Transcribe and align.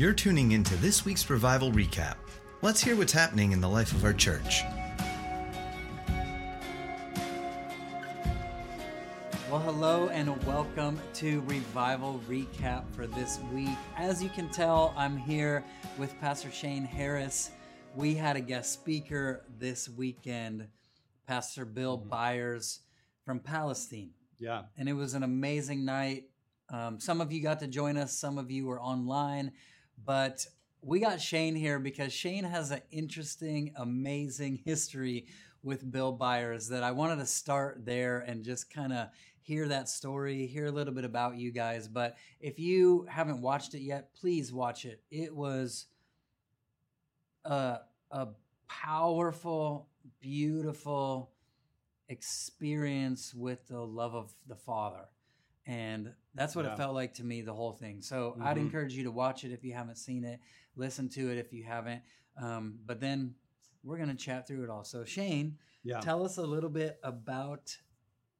You're 0.00 0.14
tuning 0.14 0.52
into 0.52 0.74
this 0.76 1.04
week's 1.04 1.28
Revival 1.28 1.70
Recap. 1.72 2.14
Let's 2.62 2.82
hear 2.82 2.96
what's 2.96 3.12
happening 3.12 3.52
in 3.52 3.60
the 3.60 3.68
life 3.68 3.92
of 3.92 4.02
our 4.02 4.14
church. 4.14 4.62
Well, 9.50 9.60
hello 9.60 10.08
and 10.08 10.42
welcome 10.46 10.98
to 11.16 11.42
Revival 11.42 12.18
Recap 12.26 12.84
for 12.92 13.06
this 13.06 13.40
week. 13.52 13.76
As 13.98 14.22
you 14.22 14.30
can 14.30 14.48
tell, 14.48 14.94
I'm 14.96 15.18
here 15.18 15.62
with 15.98 16.18
Pastor 16.18 16.50
Shane 16.50 16.86
Harris. 16.86 17.50
We 17.94 18.14
had 18.14 18.36
a 18.36 18.40
guest 18.40 18.72
speaker 18.72 19.44
this 19.58 19.86
weekend, 19.86 20.66
Pastor 21.26 21.66
Bill 21.66 21.98
Byers 21.98 22.80
from 23.26 23.38
Palestine. 23.38 24.12
Yeah. 24.38 24.62
And 24.78 24.88
it 24.88 24.94
was 24.94 25.12
an 25.12 25.24
amazing 25.24 25.84
night. 25.84 26.24
Um, 26.70 26.98
some 26.98 27.20
of 27.20 27.32
you 27.32 27.42
got 27.42 27.60
to 27.60 27.66
join 27.66 27.98
us, 27.98 28.16
some 28.16 28.38
of 28.38 28.50
you 28.50 28.64
were 28.64 28.80
online, 28.80 29.52
but 30.04 30.46
we 30.82 31.00
got 31.00 31.20
Shane 31.20 31.54
here 31.54 31.78
because 31.78 32.12
Shane 32.12 32.44
has 32.44 32.70
an 32.70 32.80
interesting, 32.90 33.72
amazing 33.76 34.60
history 34.64 35.26
with 35.62 35.90
Bill 35.90 36.12
Byers 36.12 36.68
that 36.68 36.82
I 36.82 36.90
wanted 36.92 37.16
to 37.16 37.26
start 37.26 37.84
there 37.84 38.20
and 38.20 38.44
just 38.44 38.72
kind 38.72 38.92
of 38.92 39.08
hear 39.42 39.68
that 39.68 39.88
story, 39.88 40.46
hear 40.46 40.66
a 40.66 40.70
little 40.70 40.94
bit 40.94 41.04
about 41.04 41.36
you 41.36 41.50
guys. 41.50 41.88
But 41.88 42.16
if 42.40 42.58
you 42.58 43.06
haven't 43.08 43.42
watched 43.42 43.74
it 43.74 43.80
yet, 43.80 44.14
please 44.14 44.52
watch 44.52 44.84
it. 44.84 45.02
It 45.10 45.34
was 45.34 45.86
a, 47.44 47.80
a 48.10 48.28
powerful, 48.68 49.88
beautiful 50.20 51.30
experience 52.08 53.34
with 53.34 53.66
the 53.68 53.80
love 53.80 54.14
of 54.14 54.32
the 54.46 54.56
Father. 54.56 55.08
And 55.66 56.12
that's 56.34 56.56
what 56.56 56.64
Yeah. 56.64 56.72
it 56.72 56.76
felt 56.76 56.94
like 56.94 57.14
to 57.14 57.24
me, 57.24 57.42
the 57.42 57.54
whole 57.54 57.72
thing. 57.72 58.00
So 58.02 58.36
I'd 58.40 58.56
Mhm. 58.56 58.60
encourage 58.60 58.94
you 58.94 59.04
to 59.04 59.10
watch 59.10 59.44
it 59.44 59.52
if 59.52 59.62
you 59.64 59.72
haven't 59.74 59.96
seen 59.96 60.24
it, 60.24 60.40
listen 60.76 61.08
to 61.10 61.30
it 61.30 61.38
if 61.38 61.52
you 61.52 61.64
haven't. 61.64 62.02
Um, 62.36 62.80
but 62.86 63.00
then 63.00 63.34
we're 63.82 63.96
going 63.98 64.08
to 64.08 64.14
chat 64.14 64.46
through 64.46 64.64
it 64.64 64.70
all. 64.70 64.84
So, 64.84 65.04
Shane, 65.04 65.58
Yeah. 65.82 66.00
tell 66.00 66.24
us 66.24 66.38
a 66.38 66.46
little 66.46 66.70
bit 66.70 66.98
about 67.02 67.76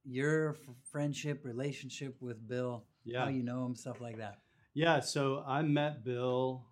your 0.04 0.50
f- 0.56 0.74
friendship, 0.82 1.44
relationship 1.44 2.20
with 2.22 2.46
Bill, 2.48 2.86
Yeah. 3.04 3.24
how 3.24 3.30
you 3.30 3.42
know 3.42 3.66
him, 3.66 3.74
stuff 3.74 4.00
like 4.00 4.16
that. 4.16 4.42
Yeah. 4.74 5.00
So 5.00 5.40
I 5.40 5.62
met 5.62 6.04
Bill 6.04 6.66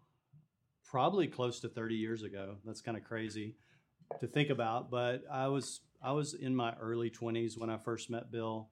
probably 0.83 1.29
close 1.29 1.61
to 1.61 1.69
30 1.69 1.97
years 1.97 2.23
ago. 2.23 2.59
That's 2.65 2.81
kind 2.81 2.97
of 2.97 3.05
crazy 3.05 3.57
to 4.21 4.27
think 4.27 4.49
about, 4.51 4.91
but 4.91 5.25
I 5.31 5.49
was 5.49 5.83
I 6.01 6.13
was 6.13 6.33
in 6.35 6.55
my 6.55 6.77
early 6.77 7.11
20s 7.11 7.59
when 7.59 7.71
I 7.71 7.77
first 7.77 8.09
met 8.09 8.31
Bill, 8.31 8.71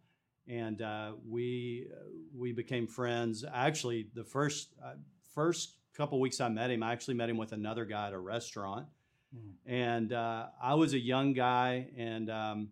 and 0.48 0.82
uh, 0.82 1.12
we 1.28 1.88
we 2.34 2.52
became 2.52 2.86
friends. 2.86 3.44
Actually, 3.52 4.08
the 4.14 4.24
first 4.24 4.74
uh, 4.84 4.94
first 5.34 5.76
couple 5.96 6.20
weeks 6.20 6.40
I 6.40 6.48
met 6.48 6.70
him, 6.70 6.82
I 6.82 6.92
actually 6.92 7.14
met 7.14 7.30
him 7.30 7.36
with 7.36 7.52
another 7.52 7.84
guy 7.84 8.08
at 8.08 8.12
a 8.12 8.18
restaurant, 8.18 8.86
Mm. 9.34 9.52
and 9.66 10.12
uh, 10.12 10.46
I 10.62 10.74
was 10.74 10.92
a 10.94 10.98
young 10.98 11.32
guy, 11.32 11.88
and 11.96 12.30
um, 12.30 12.68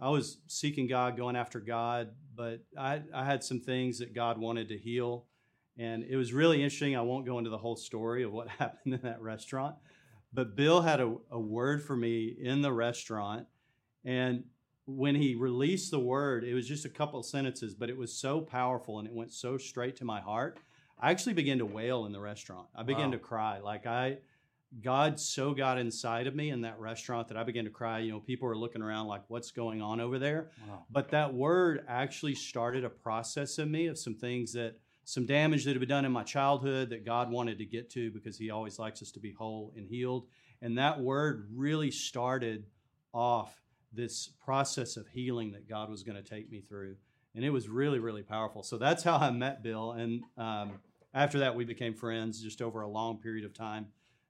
I 0.00 0.08
was 0.08 0.38
seeking 0.46 0.86
God, 0.86 1.16
going 1.16 1.36
after 1.36 1.60
God, 1.60 2.10
but 2.34 2.60
I, 2.78 3.02
I 3.12 3.24
had 3.24 3.44
some 3.44 3.60
things 3.60 3.98
that 3.98 4.14
God 4.14 4.38
wanted 4.38 4.68
to 4.68 4.78
heal. 4.78 5.26
And 5.76 6.04
it 6.04 6.16
was 6.16 6.32
really 6.32 6.62
interesting. 6.62 6.96
I 6.96 7.02
won't 7.02 7.26
go 7.26 7.38
into 7.38 7.50
the 7.50 7.58
whole 7.58 7.76
story 7.76 8.22
of 8.22 8.32
what 8.32 8.48
happened 8.58 8.94
in 8.94 9.00
that 9.02 9.20
restaurant, 9.20 9.76
but 10.32 10.56
Bill 10.56 10.80
had 10.80 11.00
a, 11.00 11.14
a 11.30 11.38
word 11.38 11.82
for 11.82 11.96
me 11.96 12.34
in 12.40 12.62
the 12.62 12.72
restaurant. 12.72 13.46
And 14.04 14.44
when 14.88 15.14
he 15.14 15.34
released 15.34 15.90
the 15.90 15.98
word, 16.00 16.44
it 16.44 16.54
was 16.54 16.66
just 16.66 16.86
a 16.86 16.88
couple 16.88 17.20
of 17.20 17.26
sentences, 17.26 17.74
but 17.74 17.90
it 17.90 17.96
was 17.96 18.10
so 18.18 18.40
powerful 18.40 18.98
and 18.98 19.06
it 19.06 19.12
went 19.12 19.30
so 19.32 19.58
straight 19.58 19.96
to 19.96 20.04
my 20.06 20.18
heart. 20.18 20.58
I 20.98 21.10
actually 21.10 21.34
began 21.34 21.58
to 21.58 21.66
wail 21.66 22.06
in 22.06 22.12
the 22.12 22.20
restaurant. 22.20 22.68
I 22.74 22.82
began 22.84 23.06
Wow. 23.10 23.12
to 23.12 23.18
cry. 23.18 23.58
Like 23.58 23.86
I, 23.86 24.16
God 24.80 25.20
so 25.20 25.52
got 25.52 25.78
inside 25.78 26.26
of 26.26 26.34
me 26.34 26.48
in 26.48 26.62
that 26.62 26.80
restaurant 26.80 27.28
that 27.28 27.36
I 27.36 27.42
began 27.44 27.64
to 27.66 27.70
cry. 27.70 27.98
You 27.98 28.12
know, 28.12 28.20
people 28.20 28.48
were 28.48 28.56
looking 28.56 28.80
around 28.80 29.08
like, 29.08 29.22
what's 29.28 29.50
going 29.50 29.82
on 29.82 30.00
over 30.00 30.18
there? 30.18 30.50
Wow. 30.66 30.86
But 30.90 31.10
that 31.10 31.34
word 31.34 31.84
actually 31.86 32.34
started 32.34 32.82
a 32.82 32.90
process 32.90 33.58
in 33.58 33.70
me 33.70 33.88
of 33.88 33.98
some 33.98 34.14
things 34.14 34.54
that, 34.54 34.78
some 35.04 35.26
damage 35.26 35.64
that 35.64 35.70
had 35.70 35.80
been 35.80 35.88
done 35.88 36.04
in 36.06 36.12
my 36.12 36.22
childhood 36.22 36.90
that 36.90 37.04
God 37.04 37.30
wanted 37.30 37.58
to 37.58 37.66
get 37.66 37.90
to 37.90 38.10
because 38.10 38.38
He 38.38 38.50
always 38.50 38.78
likes 38.78 39.02
us 39.02 39.10
to 39.12 39.20
be 39.20 39.32
whole 39.32 39.72
and 39.76 39.86
healed. 39.86 40.26
And 40.62 40.78
that 40.78 40.98
word 41.00 41.48
really 41.54 41.90
started 41.90 42.64
off 43.14 43.54
this 43.92 44.28
process 44.44 44.96
of 44.96 45.08
healing 45.08 45.52
that 45.52 45.68
God 45.68 45.90
was 45.90 46.02
going 46.02 46.22
to 46.22 46.28
take 46.28 46.50
me 46.50 46.60
through. 46.60 46.96
And 47.34 47.44
it 47.44 47.50
was 47.50 47.68
really, 47.68 47.98
really 47.98 48.22
powerful. 48.22 48.62
So 48.62 48.78
that's 48.78 49.02
how 49.02 49.16
I 49.16 49.30
met 49.30 49.62
Bill. 49.62 49.92
And 49.92 50.22
um, 50.36 50.72
after 51.14 51.38
that, 51.40 51.54
we 51.54 51.64
became 51.64 51.94
friends 51.94 52.42
just 52.42 52.60
over 52.60 52.82
a 52.82 52.88
long 52.88 53.18
period 53.18 53.44
of 53.44 53.54
time, 53.54 53.86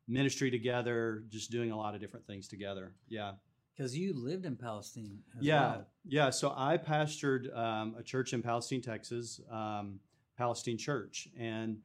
ministry 0.06 0.50
together, 0.50 1.24
just 1.28 1.50
doing 1.50 1.70
a 1.70 1.76
lot 1.76 1.94
of 1.94 2.00
different 2.00 2.26
things 2.26 2.48
together. 2.48 2.92
Yeah. 3.08 3.32
Because 3.76 3.96
you 3.96 4.12
lived 4.12 4.44
in 4.44 4.56
Palestine. 4.56 5.20
As 5.38 5.44
Yeah, 5.44 5.60
well. 5.60 5.86
yeah. 6.04 6.30
So 6.30 6.52
I 6.56 6.76
pastored 6.76 7.56
um, 7.56 7.94
a 7.98 8.02
church 8.02 8.32
in 8.32 8.42
Palestine, 8.42 8.82
Texas, 8.82 9.40
um, 9.50 10.00
Palestine 10.36 10.78
Church, 10.78 11.28
and 11.38 11.78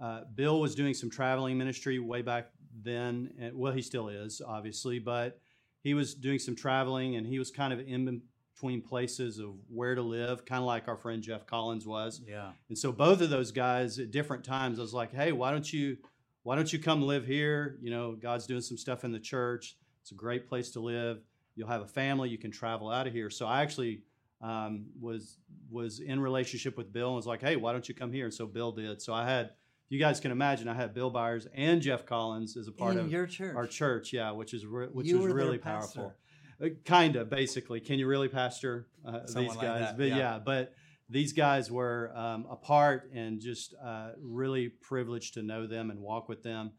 uh, 0.00 0.22
Bill 0.34 0.60
was 0.60 0.74
doing 0.74 0.94
some 0.94 1.10
traveling 1.10 1.56
ministry 1.56 1.98
way 1.98 2.22
back 2.22 2.50
then. 2.82 3.32
And, 3.38 3.56
well, 3.56 3.72
he 3.72 3.82
still 3.82 4.08
is, 4.08 4.42
obviously, 4.44 4.98
but 4.98 5.38
he 5.88 5.94
was 5.94 6.14
doing 6.14 6.38
some 6.38 6.54
traveling, 6.54 7.16
and 7.16 7.26
he 7.26 7.38
was 7.38 7.50
kind 7.50 7.72
of 7.72 7.80
in 7.80 8.20
between 8.54 8.82
places 8.82 9.38
of 9.38 9.54
where 9.72 9.94
to 9.94 10.02
live, 10.02 10.44
kind 10.44 10.60
of 10.60 10.66
like 10.66 10.86
our 10.86 10.98
friend 10.98 11.22
Jeff 11.22 11.46
Collins 11.46 11.86
was. 11.86 12.20
Yeah. 12.28 12.50
And 12.68 12.76
so 12.76 12.92
both 12.92 13.22
of 13.22 13.30
those 13.30 13.52
guys 13.52 13.98
at 13.98 14.10
different 14.10 14.44
times, 14.44 14.78
I 14.78 14.82
was 14.82 14.92
like, 14.92 15.14
hey, 15.14 15.32
why 15.32 15.50
don't 15.50 15.72
you 15.72 15.96
why 16.42 16.56
don't 16.56 16.70
you 16.70 16.78
come 16.78 17.00
live 17.02 17.26
here? 17.26 17.78
You 17.80 17.90
know, 17.90 18.16
God's 18.20 18.46
doing 18.46 18.60
some 18.60 18.76
stuff 18.76 19.04
in 19.04 19.12
the 19.12 19.18
church. 19.18 19.76
It's 20.02 20.12
a 20.12 20.14
great 20.14 20.46
place 20.46 20.70
to 20.72 20.80
live. 20.80 21.22
You'll 21.56 21.68
have 21.68 21.82
a 21.82 21.86
family. 21.86 22.28
You 22.28 22.38
can 22.38 22.50
travel 22.50 22.90
out 22.90 23.06
of 23.06 23.12
here. 23.14 23.30
So 23.30 23.46
I 23.46 23.62
actually 23.62 24.02
um, 24.42 24.86
was 25.00 25.38
was 25.70 26.00
in 26.00 26.20
relationship 26.20 26.76
with 26.76 26.92
Bill 26.92 27.08
and 27.08 27.16
was 27.16 27.26
like, 27.26 27.40
hey, 27.40 27.56
why 27.56 27.72
don't 27.72 27.88
you 27.88 27.94
come 27.94 28.12
here? 28.12 28.26
And 28.26 28.34
so 28.34 28.46
Bill 28.46 28.72
did. 28.72 29.00
So 29.00 29.14
I 29.14 29.24
had, 29.26 29.50
you 29.88 29.98
guys 29.98 30.20
can 30.20 30.30
imagine, 30.30 30.68
I 30.68 30.74
had 30.74 30.92
Bill 30.94 31.10
Byers 31.10 31.46
and 31.54 31.80
Jeff 31.80 32.04
Collins 32.04 32.56
as 32.56 32.68
a 32.68 32.72
part 32.72 32.94
in 32.94 33.00
of 33.00 33.10
your 33.10 33.26
church. 33.26 33.56
our 33.56 33.66
church. 33.66 34.12
Yeah, 34.12 34.30
which 34.32 34.52
is 34.54 34.66
re- 34.66 34.88
which 34.92 35.06
You 35.06 35.18
was 35.18 35.28
were 35.28 35.34
really 35.34 35.58
powerful. 35.58 36.14
Uh, 36.62 36.68
kind 36.84 37.16
of, 37.16 37.30
basically. 37.30 37.80
Can 37.80 37.98
you 37.98 38.06
really 38.06 38.28
pastor 38.28 38.88
uh, 39.06 39.26
Someone 39.26 39.44
these 39.44 39.56
like 39.56 39.66
guys? 39.66 39.80
that, 39.80 39.98
but 39.98 40.08
yeah. 40.08 40.16
yeah, 40.18 40.38
but 40.44 40.74
these 41.08 41.32
guys 41.32 41.70
were 41.70 42.12
um, 42.14 42.46
apart 42.50 43.10
and 43.14 43.40
just 43.40 43.74
uh, 43.82 44.10
really 44.20 44.68
privileged 44.68 45.34
to 45.34 45.42
know 45.42 45.66
them 45.66 45.90
and 45.90 46.00
walk 46.00 46.28
with 46.28 46.42
them. 46.42 46.72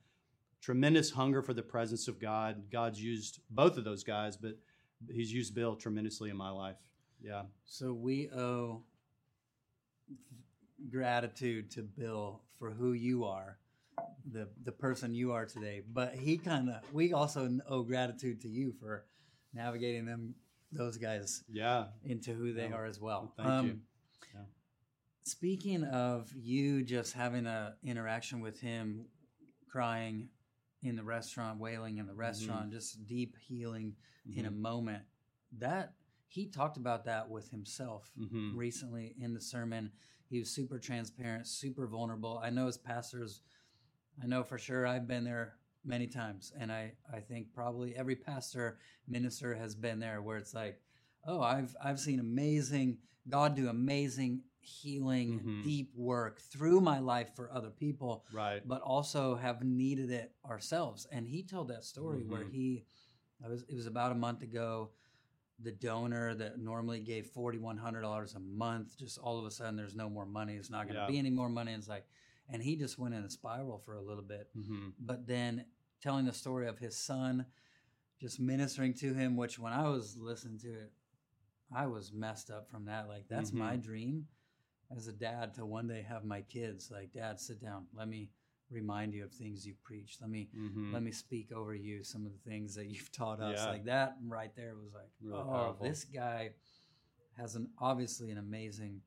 Tremendous 0.61 1.09
hunger 1.11 1.41
for 1.41 1.53
the 1.53 1.63
presence 1.63 2.07
of 2.09 2.19
God. 2.19 2.63
God's 2.71 3.01
used 3.01 3.39
both 3.49 3.77
of 3.77 3.85
those 3.85 4.03
guys, 4.03 4.35
but 4.37 4.57
He's 5.09 5.31
used 5.31 5.55
Bill 5.55 5.75
tremendously 5.77 6.29
in 6.29 6.35
my 6.35 6.49
life. 6.49 6.75
Yeah, 7.21 7.43
So 7.65 7.93
we 7.93 8.29
owe 8.31 8.83
gratitude 10.89 11.71
to 11.71 11.81
Bill 11.81 12.41
for 12.59 12.69
who 12.71 12.91
you 12.93 13.23
are, 13.25 13.57
the 14.31 14.49
the 14.63 14.71
person 14.71 15.13
you 15.15 15.31
are 15.31 15.45
today. 15.45 15.81
But 15.91 16.13
he 16.15 16.37
kind 16.37 16.69
of 16.69 16.93
we 16.93 17.13
also 17.13 17.49
owe 17.67 17.83
gratitude 17.83 18.41
to 18.41 18.49
you 18.49 18.73
for 18.79 19.05
navigating 19.53 20.05
them 20.05 20.35
those 20.71 20.97
guys 20.97 21.43
yeah, 21.51 21.85
into 22.03 22.33
who 22.33 22.53
they 22.53 22.69
Oh, 22.71 22.75
are 22.75 22.85
as 22.85 22.99
well. 22.99 23.33
Um, 23.39 23.45
thank 23.45 23.65
you. 23.65 23.79
Yeah. 24.35 24.41
Speaking 25.23 25.83
of 25.85 26.31
you 26.35 26.83
just 26.83 27.13
having 27.13 27.47
a 27.47 27.75
interaction 27.83 28.41
with 28.41 28.59
him, 28.59 29.05
crying 29.71 30.29
in 30.83 30.95
the 30.95 31.03
restaurant, 31.03 31.59
wailing 31.59 31.97
in 31.97 32.05
the 32.05 32.11
Mm-hmm. 32.11 32.19
restaurant, 32.21 32.71
just 32.71 33.05
deep 33.07 33.35
healing 33.47 33.95
in 34.35 34.45
a 34.45 34.51
Mhm. 34.51 34.57
moment. 34.57 35.03
That 35.57 35.93
he 36.27 36.47
talked 36.47 36.77
about 36.77 37.05
that 37.05 37.29
with 37.29 37.49
himself 37.49 38.11
Mhm. 38.17 38.55
recently 38.55 39.15
in 39.19 39.33
the 39.33 39.41
sermon. 39.41 39.91
He 40.29 40.39
was 40.39 40.49
super 40.49 40.77
transparent, 40.79 41.47
super 41.47 41.87
vulnerable. 41.87 42.39
I 42.41 42.49
know 42.51 42.67
as 42.67 42.77
pastors, 42.77 43.41
I 44.21 44.27
know 44.27 44.43
for 44.43 44.57
sure 44.57 44.85
I've 44.85 45.07
been 45.07 45.23
there 45.23 45.55
many 45.83 46.07
times, 46.07 46.53
and 46.57 46.71
I 46.71 46.93
I 47.11 47.19
think 47.19 47.51
probably 47.53 47.95
every 47.95 48.15
pastor 48.15 48.77
minister 49.07 49.55
has 49.55 49.75
been 49.75 49.99
there 49.99 50.21
where 50.21 50.37
it's 50.37 50.53
like, 50.53 50.79
oh, 51.25 51.41
I've 51.41 51.75
I've 51.83 51.99
seen 51.99 52.19
amazing 52.19 52.99
God 53.27 53.55
do 53.55 53.69
amazing 53.69 54.43
healing, 54.61 55.39
Mhm. 55.39 55.63
deep 55.63 55.91
work 55.95 56.39
through 56.41 56.81
my 56.81 56.99
life 56.99 57.35
for 57.35 57.51
other 57.51 57.69
people 57.69 58.25
right. 58.33 58.67
but 58.67 58.81
also 58.81 59.35
have 59.35 59.63
needed 59.63 60.11
it 60.11 60.35
ourselves. 60.45 61.05
And 61.11 61.27
he 61.27 61.43
told 61.43 61.69
that 61.69 61.83
story 61.85 62.23
where 62.23 62.43
Mhm. 62.43 62.51
he, 62.51 62.85
was, 63.47 63.63
it 63.63 63.73
was 63.73 63.87
about 63.87 64.11
a 64.11 64.15
month 64.15 64.41
ago, 64.41 64.91
the 65.61 65.71
donor 65.71 66.33
that 66.35 66.59
normally 66.59 66.99
gave 66.99 67.27
$4,100 67.27 68.35
a 68.35 68.39
month, 68.39 68.97
just 68.97 69.17
all 69.17 69.37
of 69.39 69.45
a 69.45 69.51
sudden 69.51 69.75
there's 69.75 69.95
no 69.95 70.09
more 70.09 70.25
money. 70.25 70.55
It's 70.55 70.69
not 70.69 70.85
going 70.87 70.95
to 70.95 71.01
Yeah. 71.01 71.07
be 71.07 71.19
any 71.19 71.29
more 71.29 71.49
money. 71.49 71.73
It's 71.73 71.87
like, 71.87 72.05
and 72.49 72.63
he 72.63 72.75
just 72.75 72.97
went 72.97 73.13
in 73.13 73.23
a 73.23 73.29
spiral 73.29 73.77
for 73.79 73.95
a 73.95 74.01
little 74.01 74.23
bit. 74.23 74.47
hmm 74.53 74.89
But 74.99 75.27
then 75.27 75.65
telling 76.01 76.25
the 76.25 76.33
story 76.33 76.67
of 76.67 76.79
his 76.79 76.97
son, 76.97 77.45
just 78.19 78.39
ministering 78.39 78.93
to 78.95 79.13
him, 79.13 79.35
which 79.37 79.59
when 79.59 79.73
I 79.73 79.89
was 79.89 80.17
listening 80.17 80.59
to 80.59 80.69
it, 80.69 80.91
I 81.73 81.87
was 81.87 82.11
messed 82.11 82.49
up 82.49 82.69
from 82.69 82.85
that. 82.85 83.07
Like, 83.07 83.27
that's 83.29 83.53
my 83.53 83.75
dream 83.75 84.27
as 84.95 85.07
a 85.07 85.13
dad 85.13 85.53
to 85.55 85.65
one 85.65 85.87
day 85.87 86.01
have 86.07 86.23
my 86.23 86.41
kids 86.41 86.89
like, 86.91 87.13
Dad, 87.13 87.39
sit 87.39 87.61
down. 87.61 87.85
Let 87.93 88.07
me 88.07 88.31
remind 88.69 89.13
you 89.13 89.23
of 89.23 89.31
things 89.31 89.65
you've 89.65 89.81
preached. 89.83 90.21
Let 90.21 90.29
me 90.29 90.49
Mhm. 90.55 90.93
let 90.93 91.01
me 91.03 91.11
speak 91.11 91.51
over 91.51 91.73
you 91.73 92.03
some 92.03 92.25
of 92.25 92.31
the 92.31 92.37
things 92.49 92.75
that 92.75 92.87
you've 92.87 93.11
taught 93.11 93.39
us. 93.39 93.57
Yeah. 93.57 93.69
Like 93.69 93.85
that 93.85 94.17
right 94.23 94.53
there 94.55 94.75
was 94.75 94.93
like, 94.93 95.09
Really 95.21 95.39
oh, 95.39 95.43
powerful. 95.45 95.85
this 95.87 96.03
guy 96.05 96.53
has 97.37 97.55
an 97.55 97.71
obviously 97.79 98.31
an 98.31 98.37
amazing 98.37 99.01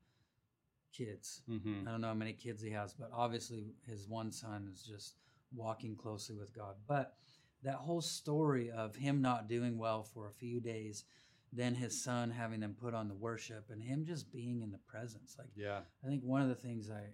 kids. 0.91 1.41
Mhm. 1.47 1.87
I 1.87 1.91
don't 1.91 2.01
know 2.01 2.07
how 2.07 2.13
many 2.13 2.33
kids 2.33 2.61
he 2.61 2.69
has, 2.71 2.93
but 2.93 3.09
obviously 3.11 3.75
his 3.85 4.07
one 4.07 4.31
son 4.31 4.67
is 4.67 4.83
just 4.83 5.17
walking 5.51 5.95
closely 5.95 6.35
with 6.35 6.53
God. 6.53 6.75
But 6.87 7.17
that 7.63 7.75
whole 7.75 8.01
story 8.01 8.69
of 8.69 8.95
him 8.95 9.21
not 9.21 9.47
doing 9.47 9.77
well 9.77 10.03
for 10.03 10.27
a 10.27 10.33
few 10.33 10.59
days, 10.59 11.05
then 11.51 11.75
his 11.75 12.03
son 12.03 12.31
having 12.31 12.59
them 12.59 12.75
put 12.75 12.93
on 12.93 13.07
the 13.07 13.15
worship 13.15 13.69
and 13.69 13.81
him 13.83 14.05
just 14.05 14.31
being 14.31 14.61
in 14.61 14.71
the 14.71 14.77
presence. 14.79 15.37
Like 15.37 15.51
Yeah. 15.55 15.85
I 16.03 16.07
think 16.07 16.23
one 16.23 16.41
of 16.41 16.49
the 16.49 16.55
things 16.55 16.89
I 16.89 17.13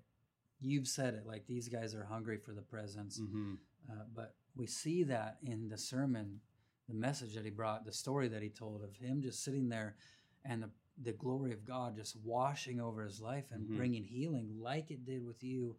you've 0.61 0.87
said 0.87 1.13
it 1.13 1.25
like 1.25 1.45
these 1.47 1.67
guys 1.69 1.95
are 1.95 2.03
hungry 2.03 2.37
for 2.37 2.53
the 2.53 2.61
presence. 2.61 3.17
hmm 3.19 3.55
Uh, 3.89 4.03
but 4.13 4.35
we 4.55 4.67
see 4.67 5.03
that 5.03 5.37
in 5.41 5.67
the 5.69 5.77
sermon, 5.77 6.41
the 6.87 6.93
message 6.93 7.33
that 7.35 7.45
he 7.45 7.49
brought, 7.49 7.85
the 7.85 7.91
story 7.93 8.27
that 8.27 8.41
he 8.43 8.49
told 8.49 8.83
of 8.83 8.95
him 8.97 9.21
just 9.21 9.43
sitting 9.43 9.69
there 9.69 9.95
and 10.45 10.61
the, 10.63 10.69
the 11.01 11.13
glory 11.13 11.53
of 11.53 11.63
God 11.65 11.95
just 11.95 12.15
washing 12.17 12.79
over 12.79 13.03
his 13.03 13.19
life 13.21 13.45
and 13.51 13.67
Mhm. 13.67 13.77
bringing 13.77 14.03
healing 14.03 14.59
like 14.59 14.91
it 14.91 15.05
did 15.05 15.23
with 15.25 15.43
you 15.43 15.77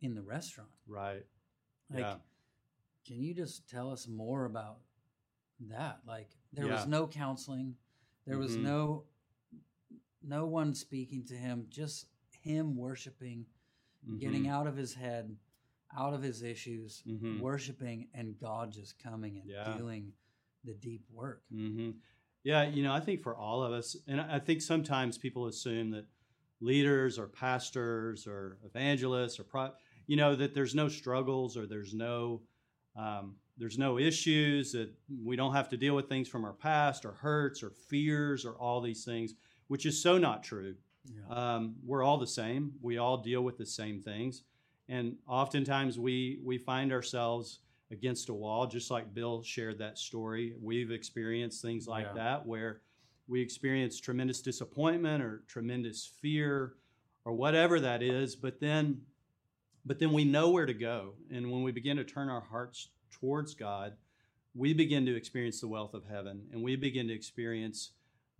in 0.00 0.14
the 0.14 0.22
restaurant. 0.22 0.70
Right. 0.86 1.24
Like, 1.90 2.00
Yeah. 2.00 2.18
can 3.06 3.22
you 3.22 3.34
just 3.34 3.68
tell 3.68 3.90
us 3.90 4.06
more 4.06 4.44
about 4.44 4.80
that? 5.60 6.00
Like, 6.06 6.36
there 6.52 6.66
Yeah. 6.66 6.74
was 6.74 6.86
no 6.86 7.06
counseling, 7.08 7.76
there 8.26 8.38
was 8.38 8.56
Mhm. 8.56 8.62
no 8.62 9.06
no 10.22 10.46
one 10.46 10.74
speaking 10.74 11.22
to 11.26 11.36
him, 11.36 11.66
just 11.68 12.06
him 12.40 12.76
worshiping, 12.76 13.46
getting 14.18 14.44
Mhm. 14.44 14.50
out 14.50 14.66
of 14.66 14.76
his 14.76 14.94
head, 14.94 15.36
out 15.96 16.14
of 16.14 16.22
his 16.22 16.42
issues, 16.42 17.02
Mhm. 17.06 17.40
worshiping, 17.40 18.08
and 18.14 18.38
God 18.38 18.72
just 18.72 18.98
coming 18.98 19.38
and 19.38 19.48
Yeah. 19.50 19.76
doing 19.76 20.12
the 20.64 20.74
deep 20.74 21.08
work. 21.10 21.44
hmm 21.50 21.92
Yeah, 22.42 22.64
you 22.68 22.82
know, 22.82 22.92
I 22.92 23.00
think 23.00 23.22
for 23.22 23.34
all 23.36 23.62
of 23.62 23.72
us, 23.72 23.96
and 24.06 24.20
I 24.20 24.36
I 24.36 24.38
think 24.38 24.60
sometimes 24.60 25.16
people 25.16 25.46
assume 25.46 25.90
that 25.92 26.06
leaders 26.60 27.18
or 27.18 27.26
pastors 27.28 28.26
or 28.26 28.58
evangelists 28.64 29.38
or 29.40 29.44
pro, 29.44 29.70
you 30.06 30.16
know, 30.16 30.36
that 30.36 30.54
there's 30.54 30.74
no 30.74 30.88
struggles 30.88 31.56
or 31.56 31.66
there's 31.66 31.94
no 31.94 32.42
um, 32.96 33.36
there's 33.56 33.78
no 33.78 33.98
issues 33.98 34.72
that 34.72 34.92
we 35.22 35.36
don't 35.36 35.52
have 35.54 35.68
to 35.70 35.76
deal 35.76 35.94
with 35.94 36.08
things 36.08 36.28
from 36.28 36.44
our 36.44 36.52
past 36.52 37.04
or 37.04 37.12
hurts 37.12 37.62
or 37.62 37.70
fears 37.70 38.44
or 38.44 38.54
all 38.54 38.80
these 38.80 39.04
things, 39.04 39.34
which 39.68 39.86
is 39.86 40.02
so 40.02 40.18
not 40.18 40.42
true. 40.42 40.76
Yeah. 41.04 41.54
Um, 41.56 41.76
we're 41.84 42.02
all 42.02 42.18
the 42.18 42.26
same. 42.26 42.72
We 42.80 42.98
all 42.98 43.18
deal 43.18 43.42
with 43.42 43.58
the 43.58 43.66
same 43.66 44.00
things, 44.00 44.42
and 44.88 45.16
oftentimes 45.28 45.98
we 45.98 46.38
we 46.42 46.58
find 46.58 46.92
ourselves 46.92 47.60
against 47.90 48.28
a 48.28 48.34
wall. 48.34 48.66
Just 48.66 48.90
like 48.90 49.12
Bill 49.14 49.42
shared 49.42 49.78
that 49.78 49.98
story, 49.98 50.54
we've 50.60 50.90
experienced 50.90 51.62
things 51.62 51.86
like 51.86 52.06
Yeah. 52.06 52.14
that 52.14 52.46
where 52.46 52.80
we 53.28 53.40
experience 53.40 54.00
tremendous 54.00 54.40
disappointment 54.42 55.22
or 55.22 55.44
tremendous 55.46 56.06
fear 56.06 56.74
or 57.24 57.32
whatever 57.32 57.80
that 57.80 58.02
is. 58.02 58.36
But 58.36 58.60
then, 58.60 59.02
but 59.84 59.98
then 59.98 60.12
we 60.12 60.24
know 60.24 60.50
where 60.50 60.66
to 60.66 60.74
go, 60.74 61.14
and 61.30 61.50
when 61.50 61.62
we 61.62 61.72
begin 61.72 61.96
to 61.98 62.04
turn 62.04 62.28
our 62.28 62.40
hearts 62.42 62.88
towards 63.10 63.54
God, 63.54 63.96
we 64.54 64.72
begin 64.72 65.04
to 65.06 65.16
experience 65.16 65.60
the 65.60 65.68
wealth 65.68 65.94
of 65.94 66.04
heaven, 66.06 66.48
and 66.52 66.62
we 66.62 66.76
begin 66.76 67.08
to 67.08 67.14
experience 67.14 67.90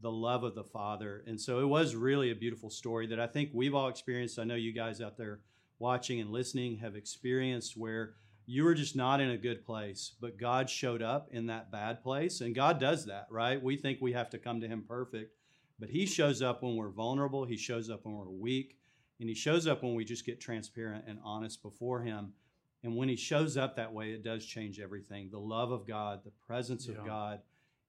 the 0.04 0.12
love 0.12 0.44
of 0.44 0.54
the 0.54 0.62
Father. 0.62 1.24
And 1.26 1.40
so 1.40 1.60
it 1.60 1.66
was 1.66 1.96
really 1.96 2.30
a 2.30 2.34
beautiful 2.34 2.68
story 2.68 3.06
that 3.06 3.18
I 3.18 3.26
think 3.26 3.48
we've 3.54 3.74
all 3.74 3.88
experienced. 3.88 4.38
I 4.38 4.44
know 4.44 4.54
you 4.54 4.70
guys 4.70 5.00
out 5.00 5.16
there 5.16 5.40
watching 5.78 6.20
and 6.20 6.30
listening 6.30 6.76
have 6.76 6.94
experienced 6.94 7.74
where 7.74 8.16
you 8.44 8.64
were 8.64 8.74
just 8.74 8.94
not 8.94 9.22
in 9.22 9.30
a 9.30 9.38
good 9.38 9.64
place, 9.64 10.12
but 10.20 10.36
God 10.38 10.68
showed 10.68 11.00
up 11.00 11.28
in 11.30 11.46
that 11.46 11.72
bad 11.72 12.02
place. 12.02 12.42
And 12.42 12.54
God 12.54 12.78
does 12.78 13.06
that, 13.06 13.28
right? 13.30 13.60
We 13.62 13.78
think 13.78 14.02
we 14.02 14.12
have 14.12 14.28
to 14.30 14.38
come 14.38 14.60
to 14.60 14.68
Him 14.68 14.84
perfect, 14.86 15.32
but 15.78 15.88
He 15.88 16.04
shows 16.04 16.42
up 16.42 16.62
when 16.62 16.76
we're 16.76 16.90
vulnerable, 16.90 17.46
He 17.46 17.56
shows 17.56 17.88
up 17.88 18.04
when 18.04 18.14
we're 18.14 18.28
weak, 18.28 18.76
and 19.20 19.28
He 19.30 19.34
shows 19.34 19.66
up 19.66 19.82
when 19.82 19.94
we 19.94 20.04
just 20.04 20.26
get 20.26 20.38
transparent 20.38 21.06
and 21.08 21.18
honest 21.24 21.62
before 21.62 22.02
Him. 22.02 22.34
And 22.82 22.94
when 22.94 23.08
He 23.08 23.16
shows 23.16 23.56
up 23.56 23.76
that 23.76 23.94
way, 23.94 24.10
it 24.10 24.22
does 24.22 24.44
change 24.44 24.78
everything. 24.80 25.30
The 25.30 25.38
love 25.38 25.72
of 25.72 25.86
God, 25.86 26.20
the 26.24 26.32
presence 26.46 26.86
Yeah. 26.86 26.98
of 26.98 27.06
God, 27.06 27.40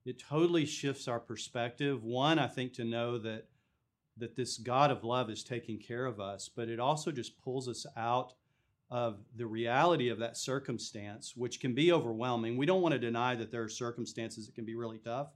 it 0.06 0.20
totally 0.20 0.66
shifts 0.66 1.08
our 1.08 1.20
perspective. 1.20 2.04
One, 2.04 2.38
I 2.40 2.48
think 2.48 2.74
to 2.74 2.86
know 2.86 3.18
that 3.20 3.48
that 4.18 4.36
this 4.36 4.58
God 4.58 4.92
of 4.92 5.04
love 5.04 5.30
is 5.30 5.44
taking 5.44 5.78
care 5.78 6.06
of 6.06 6.22
us, 6.22 6.50
but 6.50 6.70
it 6.70 6.80
also 6.80 7.12
just 7.12 7.38
pulls 7.38 7.68
us 7.68 7.86
out 7.98 8.34
of 8.90 9.18
the 9.36 9.46
reality 9.46 10.08
of 10.08 10.20
that 10.20 10.38
circumstance, 10.38 11.36
which 11.36 11.60
can 11.60 11.74
be 11.74 11.92
overwhelming. 11.92 12.56
We 12.56 12.66
don't 12.66 12.82
want 12.82 12.94
to 12.94 13.00
deny 13.00 13.36
that 13.36 13.52
there 13.52 13.64
are 13.64 13.68
circumstances 13.68 14.46
that 14.46 14.56
can 14.56 14.64
be 14.64 14.76
really 14.76 15.00
tough, 15.00 15.32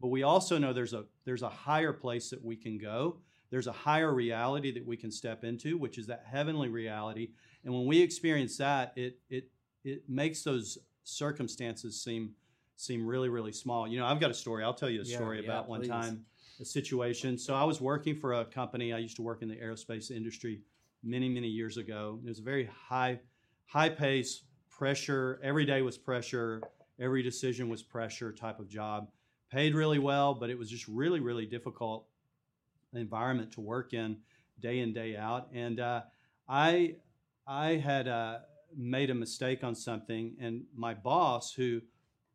but 0.00 0.08
we 0.08 0.24
also 0.24 0.58
know 0.58 0.72
there's 0.72 0.92
a 0.92 1.04
there's 1.24 1.42
a 1.42 1.48
higher 1.48 1.92
place 1.92 2.28
that 2.30 2.44
we 2.44 2.56
can 2.56 2.76
go. 2.76 3.18
There's 3.50 3.66
a 3.66 3.72
higher 3.72 4.12
reality 4.12 4.72
that 4.72 4.86
we 4.86 4.98
can 4.98 5.10
step 5.10 5.42
into, 5.42 5.78
which 5.78 5.96
is 5.96 6.06
that 6.08 6.24
heavenly 6.30 6.68
reality. 6.68 7.30
And 7.64 7.72
when 7.72 7.86
we 7.86 8.00
experience 8.02 8.58
that, 8.58 8.92
it 8.96 9.20
it 9.30 9.50
it 9.84 10.02
makes 10.08 10.42
those 10.42 10.76
circumstances 11.04 12.02
seem 12.02 12.34
seem 12.78 13.04
really 13.04 13.28
really 13.28 13.52
small. 13.52 13.86
You 13.86 13.98
know, 13.98 14.06
I've 14.06 14.20
got 14.20 14.30
a 14.30 14.34
story. 14.34 14.64
I'll 14.64 14.72
tell 14.72 14.88
you 14.88 15.02
a 15.02 15.04
story 15.04 15.38
yeah, 15.38 15.44
about 15.44 15.68
one 15.68 15.80
please. 15.80 15.88
time 15.88 16.24
a 16.60 16.64
situation. 16.64 17.36
So 17.36 17.54
I 17.54 17.64
was 17.64 17.80
working 17.80 18.16
for 18.16 18.34
a 18.34 18.44
company. 18.44 18.92
I 18.92 18.98
used 18.98 19.16
to 19.16 19.22
work 19.22 19.42
in 19.42 19.48
the 19.48 19.56
aerospace 19.56 20.10
industry 20.10 20.60
many 21.02 21.28
many 21.28 21.48
years 21.48 21.76
ago. 21.76 22.20
It 22.24 22.28
was 22.28 22.38
a 22.38 22.42
very 22.42 22.68
high 22.88 23.20
high 23.66 23.88
pace, 23.88 24.42
pressure. 24.70 25.40
Every 25.42 25.64
day 25.64 25.82
was 25.82 25.98
pressure. 25.98 26.62
Every 27.00 27.22
decision 27.22 27.68
was 27.68 27.82
pressure 27.82 28.32
type 28.32 28.58
of 28.60 28.68
job. 28.68 29.10
Paid 29.50 29.74
really 29.74 29.98
well, 29.98 30.34
but 30.34 30.50
it 30.50 30.58
was 30.58 30.70
just 30.70 30.86
really 30.88 31.20
really 31.20 31.46
difficult 31.46 32.06
environment 32.94 33.52
to 33.52 33.60
work 33.60 33.92
in 33.92 34.18
day 34.60 34.78
in 34.80 34.92
day 34.92 35.16
out. 35.16 35.48
And 35.52 35.80
uh, 35.80 36.02
I 36.48 36.96
I 37.46 37.76
had 37.76 38.06
uh, 38.06 38.38
made 38.76 39.10
a 39.10 39.14
mistake 39.14 39.64
on 39.64 39.74
something, 39.74 40.36
and 40.40 40.64
my 40.74 40.94
boss, 40.94 41.52
who 41.52 41.80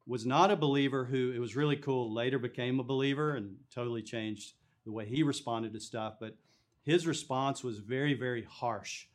was 0.05 0.25
not 0.25 0.51
a 0.51 0.55
believer, 0.55 1.05
who 1.05 1.31
it 1.31 1.39
was 1.39 1.55
really 1.55 1.77
cool, 1.77 2.13
later 2.13 2.39
became 2.39 2.79
a 2.79 2.83
believer 2.83 3.35
and 3.35 3.55
totally 3.73 4.01
changed 4.01 4.53
the 4.85 4.91
way 4.91 5.05
he 5.05 5.23
responded 5.23 5.73
to 5.73 5.79
stuff. 5.79 6.15
But 6.19 6.35
his 6.83 7.07
response 7.07 7.63
was 7.63 7.79
very 7.79 8.13
very 8.13 8.43
harsh, 8.43 9.05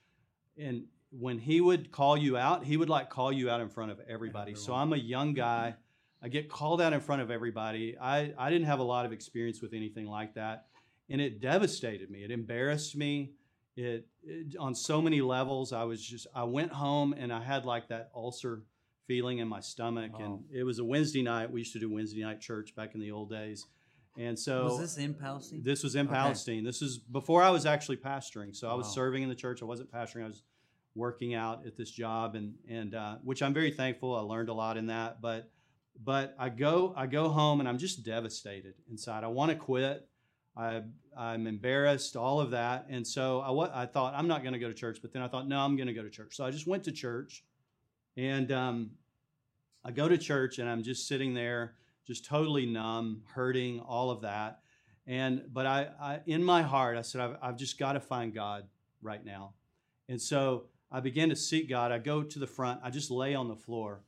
and 0.56 0.84
when 1.10 1.38
he 1.38 1.60
would 1.60 1.90
call 1.90 2.16
you 2.16 2.36
out, 2.36 2.64
he 2.64 2.76
would 2.76 2.88
like 2.88 3.10
call 3.10 3.32
you 3.32 3.50
out 3.50 3.60
in 3.60 3.68
front 3.68 3.90
of 3.90 4.00
everybody. 4.08 4.54
So 4.54 4.74
I'm 4.74 4.92
a 4.92 4.96
young 4.96 5.32
guy. 5.32 5.74
I 6.22 6.28
get 6.28 6.50
called 6.50 6.82
out 6.82 6.92
in 6.92 7.00
front 7.00 7.22
of 7.22 7.30
everybody. 7.30 7.96
I, 7.96 8.34
I 8.36 8.50
didn't 8.50 8.66
have 8.66 8.80
a 8.80 8.84
lot 8.84 9.06
of 9.06 9.12
experience 9.12 9.62
with 9.62 9.72
anything 9.72 10.06
like 10.06 10.34
that 10.34 10.66
and 11.10 11.20
it 11.20 11.40
devastated 11.40 12.10
me. 12.10 12.24
It 12.24 12.30
embarrassed 12.30 12.96
me. 12.96 13.32
It, 13.76 14.06
it 14.24 14.56
on 14.58 14.74
so 14.74 15.00
many 15.00 15.20
levels. 15.20 15.72
I 15.72 15.84
was 15.84 16.04
just 16.04 16.26
I 16.34 16.44
went 16.44 16.72
home 16.72 17.14
and 17.16 17.32
I 17.32 17.42
had 17.42 17.64
like 17.64 17.88
that 17.88 18.10
ulcer 18.14 18.64
feeling 19.08 19.38
in 19.38 19.48
my 19.48 19.58
stomach, 19.58 20.12
and 20.20 20.44
it 20.52 20.62
was 20.62 20.78
a 20.78 20.84
Wednesday 20.84 21.22
night. 21.22 21.50
We 21.50 21.62
used 21.62 21.72
to 21.72 21.80
do 21.80 21.90
Wednesday 21.90 22.20
night 22.22 22.40
church 22.40 22.76
back 22.76 22.94
in 22.94 23.00
the 23.00 23.10
old 23.10 23.30
days, 23.30 23.66
and 24.16 24.38
so 24.38 24.64
was 24.66 24.78
this 24.78 24.98
in 24.98 25.14
Palestine? 25.14 25.62
this 25.64 25.82
was 25.82 25.96
in 25.96 26.06
Okay. 26.06 26.14
Palestine. 26.14 26.62
This 26.62 26.82
is 26.82 26.98
before 26.98 27.42
I 27.42 27.50
was 27.50 27.66
actually 27.66 27.96
pastoring. 27.96 28.54
So 28.54 28.68
I 28.70 28.74
was 28.74 28.86
Wow. 28.88 28.92
serving 28.92 29.22
in 29.24 29.28
the 29.28 29.34
church. 29.34 29.62
I 29.62 29.64
wasn't 29.64 29.90
pastoring. 29.90 30.22
I 30.24 30.26
was 30.28 30.42
working 30.94 31.34
out 31.34 31.66
at 31.66 31.76
this 31.76 31.90
job, 31.90 32.34
and 32.36 32.54
and 32.68 32.94
uh, 32.94 33.16
which 33.24 33.42
I'm 33.42 33.54
very 33.54 33.70
thankful. 33.72 34.14
I 34.14 34.20
learned 34.20 34.50
a 34.50 34.54
lot 34.54 34.76
in 34.76 34.86
that. 34.88 35.20
But 35.22 35.50
but 36.04 36.34
I 36.38 36.50
go 36.50 36.92
I 36.96 37.06
go 37.06 37.28
home 37.30 37.58
and 37.60 37.68
I'm 37.68 37.78
just 37.78 38.04
devastated 38.04 38.74
inside. 38.90 39.24
I 39.24 39.28
want 39.28 39.50
to 39.50 39.56
quit. 39.56 40.06
I 40.56 40.82
I'm 41.16 41.46
embarrassed. 41.46 42.14
All 42.14 42.40
of 42.40 42.50
that. 42.50 42.86
And 42.90 43.06
so 43.06 43.40
I 43.40 43.50
wa- 43.50 43.70
I 43.72 43.86
thought 43.86 44.12
I'm 44.14 44.28
not 44.28 44.42
going 44.42 44.52
to 44.52 44.58
go 44.58 44.68
to 44.68 44.74
church. 44.74 44.98
But 45.00 45.12
then 45.12 45.22
I 45.22 45.28
thought 45.28 45.48
no, 45.48 45.58
I'm 45.60 45.76
going 45.76 45.86
to 45.88 45.94
go 45.94 46.02
to 46.02 46.10
church. 46.10 46.36
So 46.36 46.44
I 46.44 46.50
just 46.50 46.66
went 46.66 46.84
to 46.84 46.92
church, 46.92 47.44
and 48.18 48.50
um, 48.50 48.90
I 49.84 49.92
go 49.92 50.08
to 50.08 50.18
church 50.18 50.58
and 50.58 50.68
I'm 50.68 50.82
just 50.82 51.06
sitting 51.06 51.34
there, 51.34 51.74
just 52.04 52.24
totally 52.24 52.66
numb, 52.66 53.22
hurting, 53.32 53.78
all 53.78 54.10
of 54.10 54.22
that. 54.22 54.58
And 55.06 55.44
but 55.52 55.66
I, 55.66 55.86
I 56.00 56.20
in 56.26 56.42
my 56.42 56.62
heart, 56.62 56.98
I 56.98 57.02
said, 57.02 57.20
I've, 57.20 57.36
I've 57.40 57.56
just 57.56 57.78
got 57.78 57.92
to 57.92 58.00
find 58.00 58.34
God 58.34 58.64
right 59.00 59.24
now. 59.24 59.54
And 60.08 60.20
so 60.20 60.64
I 60.90 60.98
began 60.98 61.28
to 61.28 61.36
seek 61.36 61.68
God. 61.68 61.92
I 61.92 61.98
go 61.98 62.24
to 62.24 62.38
the 62.40 62.46
front. 62.46 62.80
I 62.82 62.90
just 62.90 63.10
lay 63.10 63.36
on 63.36 63.46
the 63.46 63.56
floor. 63.56 64.02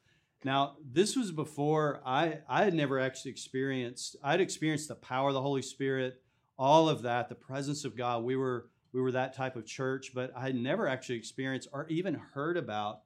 Now 0.45 0.77
this 0.85 1.15
was 1.15 1.31
before 1.31 2.01
I 2.05 2.39
I 2.49 2.65
had 2.65 2.75
never 2.75 2.99
actually 2.99 3.31
experienced. 3.31 4.17
I'd 4.25 4.41
experienced 4.41 4.89
the 4.89 4.97
power 4.97 5.29
of 5.29 5.35
the 5.35 5.43
Holy 5.43 5.63
Spirit, 5.63 6.21
all 6.59 6.89
of 6.89 7.03
that, 7.03 7.29
the 7.29 7.37
presence 7.37 7.85
of 7.85 7.97
God. 7.97 8.25
We 8.25 8.35
were 8.35 8.71
we 8.93 9.01
were 9.01 9.13
that 9.13 9.37
type 9.37 9.55
of 9.55 9.67
church, 9.67 10.11
but 10.13 10.33
I 10.37 10.43
had 10.43 10.57
never 10.57 10.89
actually 10.89 11.17
experienced 11.17 11.69
or 11.73 11.87
even 11.89 12.15
heard 12.15 12.57
about 12.57 13.03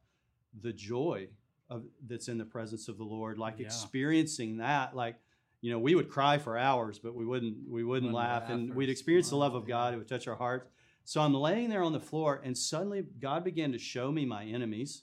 the 0.63 0.73
joy 0.73 1.29
of 1.71 1.85
that's 2.07 2.29
in 2.29 2.39
the 2.39 2.45
presence 2.45 2.89
of 2.89 2.99
the 2.99 3.05
Lord, 3.05 3.39
like 3.39 3.59
Yeah. 3.59 3.67
experiencing 3.67 4.59
that, 4.59 4.95
like 4.95 5.17
you 5.61 5.71
know, 5.71 5.79
we 5.79 5.95
would 5.95 6.11
cry 6.11 6.37
for 6.37 6.59
hours, 6.59 6.99
but 6.99 7.15
we 7.15 7.25
wouldn't 7.25 7.57
we 7.69 7.85
wouldn't 7.85 8.13
Wouldn't 8.13 8.15
laugh, 8.15 8.43
laugh 8.43 8.51
and 8.51 8.75
we'd 8.75 8.91
experience 8.91 9.31
the 9.31 9.37
love 9.37 9.55
of 9.55 9.67
God. 9.67 9.95
It 9.95 9.97
would 9.97 10.09
touch 10.09 10.29
our 10.29 10.37
hearts. 10.37 10.69
So 11.07 11.21
I'm 11.21 11.35
laying 11.35 11.69
there 11.71 11.83
on 11.83 11.93
the 11.93 12.01
floor, 12.01 12.41
and 12.45 12.57
suddenly 12.57 13.03
God 13.21 13.45
began 13.45 13.73
to 13.73 13.79
show 13.79 14.13
me 14.13 14.25
my 14.27 14.45
enemies 14.45 15.03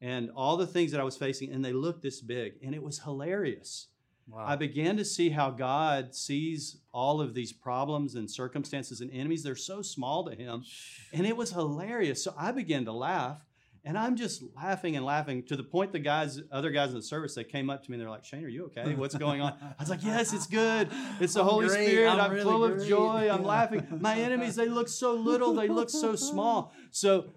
and 0.00 0.30
all 0.34 0.56
the 0.56 0.66
things 0.66 0.92
that 0.92 1.00
I 1.00 1.04
was 1.04 1.16
facing, 1.16 1.50
and 1.52 1.64
they 1.64 1.72
looked 1.72 2.02
this 2.02 2.20
big, 2.20 2.54
and 2.62 2.74
it 2.74 2.82
was 2.82 3.00
hilarious. 3.00 3.88
Wow. 4.28 4.44
I 4.46 4.56
began 4.56 4.96
to 4.98 5.04
see 5.06 5.30
how 5.30 5.50
God 5.50 6.14
sees 6.14 6.76
all 6.92 7.20
of 7.22 7.32
these 7.32 7.50
problems 7.52 8.14
and 8.14 8.30
circumstances 8.30 9.00
and 9.00 9.10
enemies. 9.10 9.42
They're 9.42 9.56
so 9.56 9.80
small 9.80 10.24
to 10.26 10.34
Him. 10.36 10.64
And 11.14 11.26
it 11.26 11.34
was 11.34 11.50
hilarious. 11.50 12.22
So 12.22 12.34
I 12.36 12.52
began 12.52 12.84
to 12.84 12.92
laugh. 12.92 13.47
And 13.84 13.96
I'm 13.96 14.16
just 14.16 14.42
laughing 14.56 14.96
and 14.96 15.04
laughing 15.04 15.42
to 15.44 15.56
the 15.56 15.62
point 15.62 15.92
the 15.92 15.98
guys, 15.98 16.40
other 16.52 16.70
guys 16.70 16.90
in 16.90 16.96
the 16.96 17.02
service, 17.02 17.34
they 17.34 17.44
came 17.44 17.70
up 17.70 17.84
to 17.84 17.90
me 17.90 17.94
and 17.94 18.02
they're 18.02 18.10
like, 18.10 18.24
Shane, 18.24 18.44
are 18.44 18.48
you 18.48 18.66
okay? 18.66 18.94
What's 18.94 19.14
going 19.14 19.40
on? 19.40 19.54
I 19.62 19.80
was 19.80 19.90
like, 19.90 20.04
Yes, 20.04 20.32
it's 20.32 20.46
good. 20.46 20.90
It's 21.20 21.34
the 21.34 21.40
I'm 21.40 21.46
Holy 21.46 21.68
great. 21.68 21.86
Spirit. 21.86 22.10
I'm 22.10 22.20
I'm, 22.20 22.30
really 22.32 22.44
full 22.44 22.64
of 22.64 22.86
joy. 22.86 23.28
I'm 23.30 23.44
laughing. 23.44 23.86
My 24.00 24.14
enemies, 24.18 24.56
they 24.56 24.68
look 24.68 24.88
so 24.88 25.14
little. 25.14 25.54
They 25.54 25.68
look 25.68 25.90
so 25.90 26.16
small. 26.16 26.72
So 26.90 27.30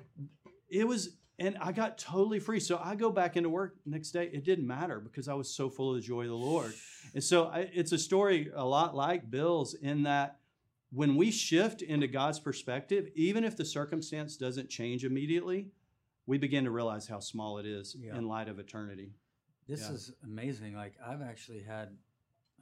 it 0.70 0.88
was, 0.88 1.10
and 1.40 1.58
I 1.62 1.72
got 1.72 1.98
totally 1.98 2.40
free. 2.40 2.60
So 2.60 2.80
I 2.84 2.96
go 2.96 3.12
back 3.12 3.38
into 3.38 3.50
work 3.50 3.76
next 3.86 4.12
day. 4.12 4.30
It 4.32 4.44
didn't 4.44 4.68
matter 4.68 5.00
because 5.00 5.28
I 5.28 5.34
was 5.34 5.54
so 5.54 5.70
full 5.70 5.92
of 5.92 6.02
the 6.02 6.02
joy 6.02 6.24
of 6.24 6.30
the 6.30 6.36
Lord. 6.36 6.74
And 7.14 7.24
so 7.24 7.46
I, 7.46 7.70
it's 7.74 7.92
a 7.92 7.98
story 7.98 8.50
a 8.56 8.66
lot 8.66 8.96
like 8.96 9.30
Bill's 9.30 9.74
in 9.74 10.04
that 10.04 10.38
when 10.92 11.16
we 11.16 11.32
shift 11.32 11.82
into 11.82 12.08
God's 12.08 12.40
perspective, 12.40 13.10
even 13.16 13.44
if 13.44 13.56
the 13.56 13.66
circumstance 13.66 14.36
doesn't 14.36 14.70
change 14.70 15.06
immediately, 15.06 15.68
we 16.26 16.38
begin 16.38 16.64
to 16.66 16.72
realize 16.72 17.08
how 17.08 17.20
small 17.20 17.58
it 17.58 17.66
is 17.66 17.96
Yeah. 17.96 18.18
in 18.18 18.28
light 18.28 18.48
of 18.48 18.60
eternity. 18.60 19.14
This 19.68 19.82
Yeah. 19.82 19.92
is 19.94 20.14
amazing. 20.24 20.76
Like 20.76 20.98
I've 21.04 21.22
actually 21.22 21.62
had, 21.64 21.98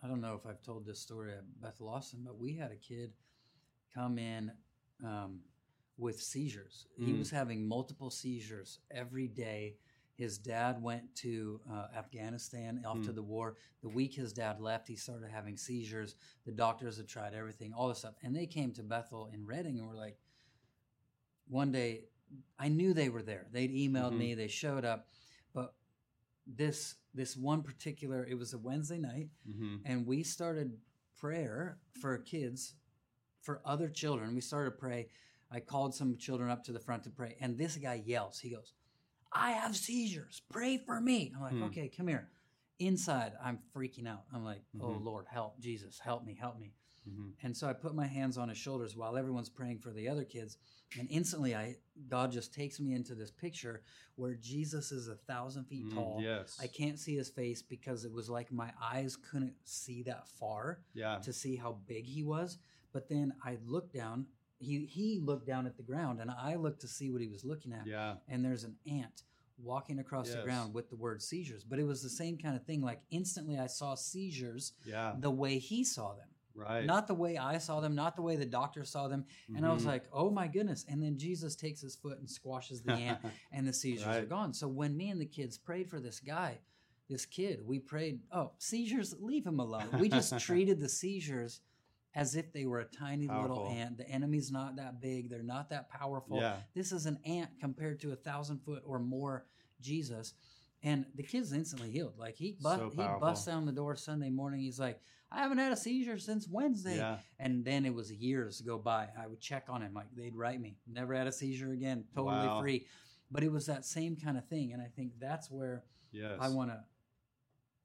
I 0.01 0.07
don't 0.07 0.21
know 0.21 0.35
if 0.35 0.45
I've 0.45 0.61
told 0.61 0.85
this 0.85 0.99
story 0.99 1.33
at 1.33 1.59
Bethel 1.61 1.89
Austin, 1.89 2.23
but 2.23 2.37
we 2.37 2.53
had 2.55 2.71
a 2.71 2.77
kid 2.77 3.13
come 3.93 4.17
in 4.17 4.51
um, 5.03 5.43
with 5.97 6.21
seizures. 6.21 6.87
He 6.97 7.13
Mm. 7.13 7.19
was 7.19 7.29
having 7.29 7.65
multiple 7.67 8.09
seizures 8.09 8.79
every 8.91 9.27
day. 9.27 9.77
His 10.15 10.37
dad 10.37 10.81
went 10.81 11.15
to 11.17 11.61
uh, 11.69 11.87
Afghanistan 11.93 12.83
off 12.85 13.01
to 13.03 13.11
Mm. 13.11 13.15
the 13.15 13.23
war. 13.23 13.55
The 13.81 13.87
week 13.89 14.13
his 14.13 14.33
dad 14.33 14.59
left, 14.59 14.87
he 14.89 14.95
started 14.97 15.29
having 15.31 15.55
seizures. 15.57 16.15
The 16.43 16.51
doctors 16.51 16.97
had 16.97 17.07
tried 17.07 17.33
everything, 17.33 17.73
all 17.73 17.87
this 17.87 17.99
stuff, 17.99 18.15
and 18.21 18.35
they 18.35 18.45
came 18.45 18.73
to 18.73 18.83
Bethel 18.83 19.27
in 19.27 19.45
Redding 19.45 19.79
and 19.79 19.87
were 19.87 19.95
like, 19.95 20.19
one 21.47 21.71
day, 21.71 22.09
I 22.57 22.67
knew 22.69 22.93
they 22.93 23.09
were 23.09 23.21
there. 23.23 23.47
They'd 23.51 23.71
emailed 23.71 24.13
Mhm. 24.13 24.17
me. 24.17 24.33
They 24.35 24.47
showed 24.47 24.85
up, 24.85 25.07
but 25.53 25.75
this 26.47 26.95
this 27.13 27.35
one 27.37 27.61
particular 27.63 28.25
it 28.25 28.35
was 28.35 28.53
a 28.53 28.57
Wednesday 28.57 28.97
night 28.97 29.29
Mm-hmm. 29.47 29.77
and 29.85 30.05
we 30.05 30.23
started 30.23 30.79
prayer 31.17 31.79
for 31.99 32.17
kids 32.19 32.75
for 33.41 33.61
other 33.65 33.89
children 33.89 34.33
we 34.35 34.41
started 34.41 34.71
to 34.71 34.77
pray 34.77 35.09
I 35.51 35.59
called 35.59 35.93
some 35.95 36.17
children 36.17 36.49
up 36.49 36.63
to 36.65 36.71
the 36.71 36.79
front 36.79 37.03
to 37.05 37.09
pray 37.09 37.35
and 37.39 37.57
this 37.57 37.75
guy 37.77 37.95
yells 38.05 38.39
he 38.39 38.49
goes 38.51 38.73
I 39.31 39.51
have 39.51 39.75
seizures 39.75 40.41
pray 40.49 40.77
for 40.77 40.99
me 41.01 41.31
I'm 41.35 41.41
like 41.41 41.53
Hmm. 41.53 41.63
okay 41.63 41.87
come 41.89 42.07
here 42.07 42.29
inside 42.79 43.33
I'm 43.43 43.59
freaking 43.75 44.07
out 44.07 44.23
I'm 44.33 44.43
like 44.45 44.63
oh 44.79 44.85
Mhm. 44.85 45.03
lord 45.03 45.25
help 45.29 45.59
Jesus 45.59 45.99
help 45.99 46.23
me 46.25 46.33
help 46.35 46.59
me 46.59 46.73
Mm-hmm. 47.09 47.29
and 47.45 47.55
so 47.57 47.67
I 47.67 47.73
put 47.73 47.95
my 47.95 48.05
hands 48.07 48.37
on 48.37 48.49
his 48.49 48.57
shoulders 48.57 48.95
while 48.95 49.17
everyone's 49.17 49.49
praying 49.49 49.79
for 49.79 49.91
the 49.91 50.07
other 50.07 50.23
kids. 50.23 50.57
And 50.99 51.07
instantly 51.11 51.55
I 51.55 51.75
God 52.07 52.31
just 52.31 52.53
takes 52.53 52.79
me 52.79 52.93
into 52.93 53.15
this 53.15 53.31
picture 53.31 53.81
where 54.15 54.35
Jesus 54.35 54.91
is 54.91 55.07
a 55.07 55.15
thousand 55.15 55.65
feet 55.65 55.93
tall. 55.93 56.17
Mm, 56.19 56.23
yes. 56.23 56.57
I 56.61 56.67
can't 56.67 56.97
see 56.99 57.15
his 57.15 57.29
face 57.29 57.61
because 57.61 58.05
it 58.05 58.11
was 58.11 58.29
like 58.29 58.51
my 58.51 58.71
eyes 58.81 59.15
couldn't 59.15 59.53
see 59.63 60.03
that 60.03 60.27
far 60.27 60.79
Yeah. 60.93 61.17
to 61.19 61.31
see 61.33 61.55
how 61.55 61.77
big 61.87 62.05
he 62.05 62.23
was. 62.23 62.57
But 62.91 63.07
then 63.07 63.33
I 63.45 63.57
looked 63.65 63.93
down, 63.93 64.25
he 64.59 64.85
he 64.85 65.19
looked 65.23 65.45
down 65.47 65.65
at 65.67 65.77
the 65.77 65.83
ground 65.83 66.19
and 66.19 66.31
I 66.31 66.55
looked 66.55 66.81
to 66.81 66.87
see 66.87 67.11
what 67.11 67.21
he 67.21 67.27
was 67.27 67.45
looking 67.45 67.71
at. 67.73 67.85
Yeah. 67.85 68.15
And 68.27 68.43
there's 68.43 68.63
an 68.63 68.75
ant 68.89 69.23
walking 69.61 69.99
across 69.99 70.29
the 70.33 70.41
ground 70.41 70.73
with 70.73 70.89
the 70.89 70.95
word 70.95 71.21
seizures. 71.21 71.63
But 71.65 71.79
it 71.79 71.83
was 71.83 72.01
the 72.01 72.09
same 72.09 72.37
kind 72.37 72.55
of 72.55 72.63
thing. 72.65 72.81
Like 72.81 73.01
instantly 73.11 73.59
I 73.59 73.67
saw 73.67 73.93
seizures 73.95 74.73
Yeah. 74.85 75.15
the 75.19 75.29
way 75.31 75.59
he 75.59 75.83
saw 75.83 76.13
them 76.15 76.29
Right. 76.59 76.85
not 76.85 77.07
the 77.07 77.13
way 77.13 77.37
I 77.37 77.57
saw 77.57 77.79
them, 77.79 77.95
not 77.95 78.15
the 78.15 78.21
way 78.21 78.35
the 78.35 78.45
doctor 78.45 78.83
saw 78.83 79.07
them. 79.07 79.25
And 79.55 79.65
I 79.65 79.71
was 79.73 79.83
Mhm. 79.83 79.87
like, 79.87 80.03
oh 80.11 80.29
my 80.29 80.47
goodness. 80.47 80.85
And 80.87 81.01
then 81.01 81.17
Jesus 81.17 81.55
takes 81.55 81.81
his 81.81 81.95
foot 81.95 82.19
and 82.19 82.29
squashes 82.29 82.81
the 82.81 82.93
ant, 82.93 83.19
and 83.51 83.67
the 83.67 83.73
seizures 83.73 84.05
are 84.07 84.25
gone. 84.25 84.53
So 84.53 84.67
when 84.67 84.95
me 84.97 85.09
and 85.09 85.19
the 85.21 85.25
kids 85.25 85.57
prayed 85.57 85.89
for 85.89 85.99
this 85.99 86.19
guy, 86.19 86.59
this 87.07 87.25
kid, 87.25 87.65
we 87.65 87.79
prayed, 87.79 88.21
oh, 88.31 88.51
seizures, 88.59 89.15
leave 89.19 89.45
him 89.47 89.59
alone. 89.59 89.87
We 89.99 90.09
just 90.09 90.37
treated 90.39 90.79
the 90.79 90.89
seizures 90.89 91.61
as 92.15 92.35
if 92.35 92.51
they 92.51 92.65
were 92.65 92.79
a 92.79 92.85
tiny 92.85 93.27
little 93.27 93.67
ant. 93.69 93.97
The 93.97 94.07
enemy's 94.09 94.51
not 94.51 94.75
that 94.77 94.99
big, 94.99 95.29
they're 95.29 95.41
not 95.43 95.69
that 95.69 95.89
powerful. 95.89 96.37
yeah. 96.37 96.57
This 96.73 96.91
is 96.91 97.05
an 97.05 97.19
ant 97.25 97.51
compared 97.59 97.99
to 98.01 98.11
a 98.11 98.15
thousand 98.15 98.59
foot 98.59 98.83
or 98.85 98.99
more 98.99 99.45
Jesus. 99.79 100.33
And 100.81 101.05
the 101.15 101.23
kid's 101.23 101.51
instantly 101.51 101.91
healed. 101.91 102.17
Like 102.17 102.35
he, 102.35 102.53
bu- 102.53 102.75
So 102.77 102.89
he 102.89 103.01
busts 103.19 103.45
down 103.45 103.65
the 103.65 103.71
door 103.71 103.95
Sunday 103.95 104.29
morning. 104.29 104.61
He's 104.61 104.79
like, 104.79 104.99
I 105.31 105.39
haven't 105.41 105.59
had 105.59 105.71
a 105.71 105.77
seizure 105.77 106.17
since 106.17 106.47
Wednesday. 106.47 106.97
Yeah. 106.97 107.17
And 107.39 107.63
then 107.63 107.85
it 107.85 107.93
was 107.93 108.11
years 108.11 108.61
go 108.61 108.77
by. 108.79 109.09
I 109.17 109.27
would 109.27 109.39
check 109.39 109.65
on 109.69 109.81
him, 109.81 109.93
like 109.93 110.07
they'd 110.15 110.35
write 110.35 110.59
me, 110.59 110.77
never 110.87 111.13
had 111.13 111.27
a 111.27 111.31
seizure 111.31 111.71
again, 111.71 112.05
totally 112.15 112.47
Wow. 112.47 112.61
free. 112.61 112.85
But 113.31 113.43
it 113.43 113.51
was 113.51 113.67
that 113.67 113.85
same 113.85 114.15
kind 114.15 114.37
of 114.37 114.47
thing. 114.47 114.73
And 114.73 114.81
I 114.81 114.87
think 114.95 115.13
that's 115.19 115.51
where 115.51 115.83
Yes. 116.11 116.37
I 116.41 116.49
want 116.49 116.71
to 116.71 116.83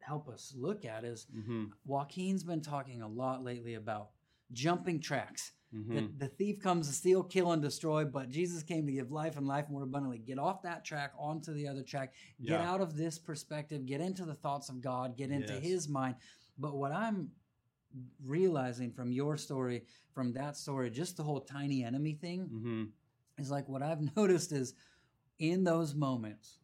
help 0.00 0.28
us 0.28 0.54
look 0.56 0.84
at 0.84 1.04
is 1.04 1.26
Mm-hmm. 1.34 1.64
Joaquin's 1.84 2.44
been 2.44 2.60
talking 2.62 3.02
a 3.02 3.08
lot 3.08 3.44
lately 3.44 3.74
about 3.74 4.10
jumping 4.52 5.00
tracks. 5.00 5.52
Mm-hmm. 5.74 5.94
The, 5.96 6.10
the 6.18 6.28
thief 6.28 6.60
comes 6.60 6.86
to 6.86 6.94
steal, 6.94 7.22
kill, 7.24 7.52
and 7.52 7.60
destroy, 7.60 8.04
but 8.04 8.30
Jesus 8.30 8.62
came 8.62 8.86
to 8.86 8.92
give 8.92 9.10
life 9.10 9.36
and 9.36 9.46
life 9.46 9.68
more 9.68 9.82
abundantly. 9.82 10.18
Get 10.18 10.38
off 10.38 10.62
that 10.62 10.84
track 10.84 11.12
onto 11.18 11.52
the 11.52 11.66
other 11.68 11.82
track. 11.82 12.14
Get 12.40 12.60
Yeah. 12.60 12.70
out 12.70 12.80
of 12.80 12.96
this 12.96 13.18
perspective. 13.18 13.84
Get 13.84 14.00
into 14.00 14.24
the 14.24 14.34
thoughts 14.34 14.68
of 14.68 14.80
God. 14.80 15.16
Get 15.16 15.30
into 15.30 15.54
Yes. 15.54 15.62
His 15.62 15.88
mind. 15.88 16.14
But 16.58 16.76
what 16.76 16.92
I'm 16.92 17.30
realizing 18.24 18.92
from 18.92 19.12
your 19.12 19.36
story, 19.36 19.84
from 20.12 20.32
that 20.32 20.56
story, 20.56 20.90
just 20.90 21.16
the 21.16 21.22
whole 21.22 21.40
tiny 21.40 21.84
enemy 21.84 22.14
thing, 22.14 22.48
Mm-hmm. 22.52 22.84
is 23.38 23.50
like 23.50 23.68
what 23.68 23.82
I've 23.82 24.16
noticed 24.16 24.52
is 24.52 24.74
in 25.38 25.64
those 25.64 25.94
moments, 25.94 26.58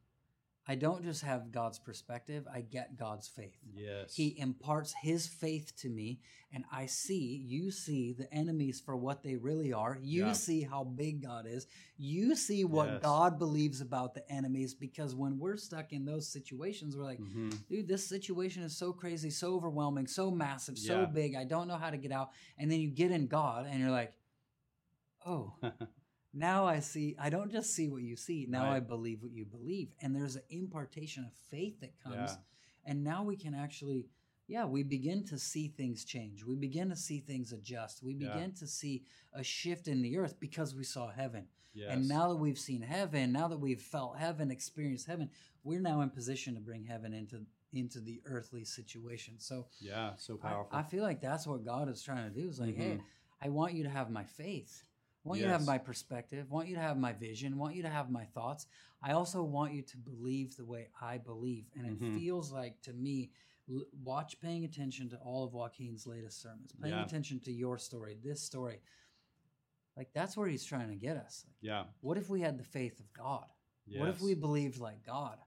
I 0.71 0.77
don't 0.77 1.03
just 1.03 1.23
have 1.23 1.51
God's 1.51 1.81
perspective, 1.81 2.47
I 2.55 2.61
get 2.61 2.97
God's 2.97 3.27
faith. 3.27 3.57
Yes. 3.75 4.15
He 4.15 4.39
imparts 4.39 4.95
his 5.03 5.27
faith 5.27 5.73
to 5.79 5.89
me, 5.89 6.21
and 6.53 6.63
I 6.73 6.87
see, 6.87 7.43
you 7.45 7.73
see 7.73 8.13
the 8.13 8.33
enemies 8.33 8.81
for 8.81 8.97
what 8.97 9.25
they 9.25 9.35
really 9.35 9.73
are. 9.73 9.99
You 10.01 10.27
Yeah. 10.27 10.33
see 10.33 10.63
how 10.63 10.85
big 10.85 11.23
God 11.23 11.49
is. 11.49 11.67
You 11.97 12.37
see 12.37 12.65
what 12.65 12.89
Yes. 12.89 13.03
God 13.03 13.37
believes 13.37 13.81
about 13.81 14.15
the 14.15 14.31
enemies 14.31 14.73
because 14.73 15.13
when 15.17 15.41
we're 15.41 15.57
stuck 15.57 15.93
in 15.93 16.05
those 16.05 16.29
situations, 16.29 16.97
we're 16.97 17.03
like, 17.03 17.19
mm-hmm. 17.19 17.51
dude, 17.69 17.89
this 17.89 18.07
situation 18.07 18.63
is 18.63 18.77
so 18.77 18.93
crazy, 18.93 19.31
so 19.31 19.57
overwhelming, 19.57 20.07
so 20.07 20.31
massive, 20.31 20.79
so 20.79 21.05
big. 21.05 21.35
I 21.35 21.43
don't 21.43 21.67
know 21.67 21.79
how 21.79 21.91
to 21.91 21.97
get 21.97 22.13
out. 22.13 22.31
And 22.59 22.71
then 22.71 22.79
you 22.79 22.91
get 22.91 23.11
in 23.11 23.27
God, 23.27 23.67
and 23.69 23.81
you're 23.81 23.91
like, 23.91 24.13
oh, 25.27 25.53
now 26.33 26.65
I 26.67 26.81
see, 26.81 27.17
I 27.19 27.31
don't 27.31 27.51
just 27.51 27.75
see 27.75 27.89
what 27.89 28.03
you 28.03 28.17
see, 28.17 28.47
now 28.49 28.71
I 28.71 28.81
believe 28.81 29.23
what 29.23 29.33
you 29.33 29.45
believe. 29.45 29.89
And 30.01 30.15
there's 30.15 30.37
an 30.37 30.43
impartation 30.51 31.25
of 31.25 31.33
faith 31.51 31.81
that 31.81 31.93
comes. 32.03 32.15
Yeah. 32.33 32.37
And 32.87 33.03
now 33.05 33.23
we 33.25 33.37
can 33.37 33.55
actually, 33.55 34.07
yeah, 34.47 34.65
we 34.65 34.83
begin 34.83 35.25
to 35.27 35.39
see 35.39 35.69
things 35.69 36.05
change. 36.05 36.45
We 36.45 36.57
begin 36.57 36.89
to 36.91 36.97
see 36.97 37.21
things 37.21 37.53
adjust. 37.53 38.03
We 38.03 38.15
Yeah. 38.15 38.33
begin 38.33 38.53
to 38.55 38.67
see 38.67 39.03
a 39.33 39.43
shift 39.43 39.89
in 39.89 40.03
the 40.03 40.17
earth 40.19 40.39
because 40.41 40.75
we 40.75 40.85
saw 40.85 41.11
heaven. 41.11 41.47
yes. 41.73 41.91
And 41.93 42.09
now 42.09 42.29
that 42.29 42.37
we've 42.37 42.59
seen 42.59 42.83
heaven, 42.83 43.31
now 43.33 43.47
that 43.49 43.59
we've 43.61 43.81
felt 43.81 44.17
heaven, 44.19 44.51
experienced 44.51 45.07
heaven, 45.07 45.31
we're 45.63 45.79
now 45.81 46.01
in 46.01 46.11
position 46.11 46.55
to 46.55 46.61
bring 46.61 46.85
heaven 46.85 47.13
into 47.13 47.45
into 47.73 48.01
the 48.01 48.21
earthly 48.25 48.65
situation. 48.65 49.35
So 49.39 49.69
yeah. 49.79 50.17
So 50.17 50.37
powerful. 50.37 50.77
I 50.77 50.83
feel 50.83 51.05
like 51.05 51.21
that's 51.21 51.47
what 51.47 51.65
God 51.65 51.89
is 51.89 52.03
trying 52.03 52.29
to 52.29 52.35
do. 52.41 52.49
Is 52.49 52.59
like, 52.59 52.75
hey, 52.77 52.97
Mhm. 52.97 53.03
I 53.41 53.49
want 53.51 53.75
you 53.75 53.85
to 53.85 53.89
have 53.89 54.11
my 54.11 54.25
faith. 54.25 54.83
I 55.25 55.29
want 55.29 55.41
you 55.41 55.47
to 55.47 55.53
have 55.53 55.67
my 55.67 55.77
perspective. 55.79 56.47
I 56.51 56.55
want 56.55 56.69
you 56.69 56.77
to 56.77 56.81
have 56.81 56.97
my 56.99 57.13
vision. 57.13 57.53
I 57.53 57.57
want 57.57 57.75
you 57.77 57.83
to 57.83 57.91
have 57.91 58.11
my 58.11 58.25
thoughts. 58.25 58.67
I 59.03 59.13
also 59.13 59.43
want 59.43 59.73
you 59.75 59.83
to 59.83 59.97
believe 59.99 60.57
the 60.57 60.65
way 60.65 60.89
I 61.01 61.19
believe. 61.19 61.67
And 61.77 61.87
it 61.87 62.01
Mhm. 62.01 62.15
feels 62.19 62.51
like 62.53 62.81
to 62.83 62.93
me, 62.95 63.31
l- 63.71 63.85
watch 64.03 64.41
paying 64.41 64.65
attention 64.65 65.11
to 65.11 65.19
all 65.19 65.45
of 65.45 65.53
Joaquin's 65.53 66.07
latest 66.07 66.41
sermons, 66.41 66.73
paying 66.73 66.95
Yeah. 66.95 67.05
attention 67.05 67.39
to 67.41 67.53
your 67.53 67.77
story, 67.79 68.15
this 68.15 68.41
story. 68.43 68.81
Like 69.97 70.13
that's 70.15 70.37
where 70.37 70.49
he's 70.49 70.65
trying 70.65 70.89
to 70.89 70.97
get 70.97 71.17
us. 71.19 71.45
Like, 71.47 71.57
yeah. 71.61 71.87
what 72.01 72.17
if 72.17 72.31
we 72.31 72.41
had 72.41 72.57
the 72.59 72.65
faith 72.65 72.99
of 72.99 73.13
God? 73.13 73.47
Yes. 73.87 74.01
What 74.01 74.09
if 74.09 74.21
we 74.23 74.35
believed 74.35 74.79
like 74.79 75.03
God? 75.05 75.39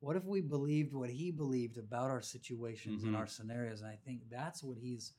What 0.00 0.16
if 0.16 0.24
we 0.24 0.40
believed 0.40 0.92
what 0.92 1.10
he 1.10 1.30
believed 1.30 1.76
about 1.78 2.10
our 2.10 2.22
situations 2.22 3.04
and 3.04 3.14
Mhm. 3.14 3.18
our 3.18 3.26
scenarios? 3.26 3.80
And 3.82 3.90
I 3.90 3.96
think 3.96 4.28
that's 4.28 4.62
what 4.64 4.78
he's 4.78 5.14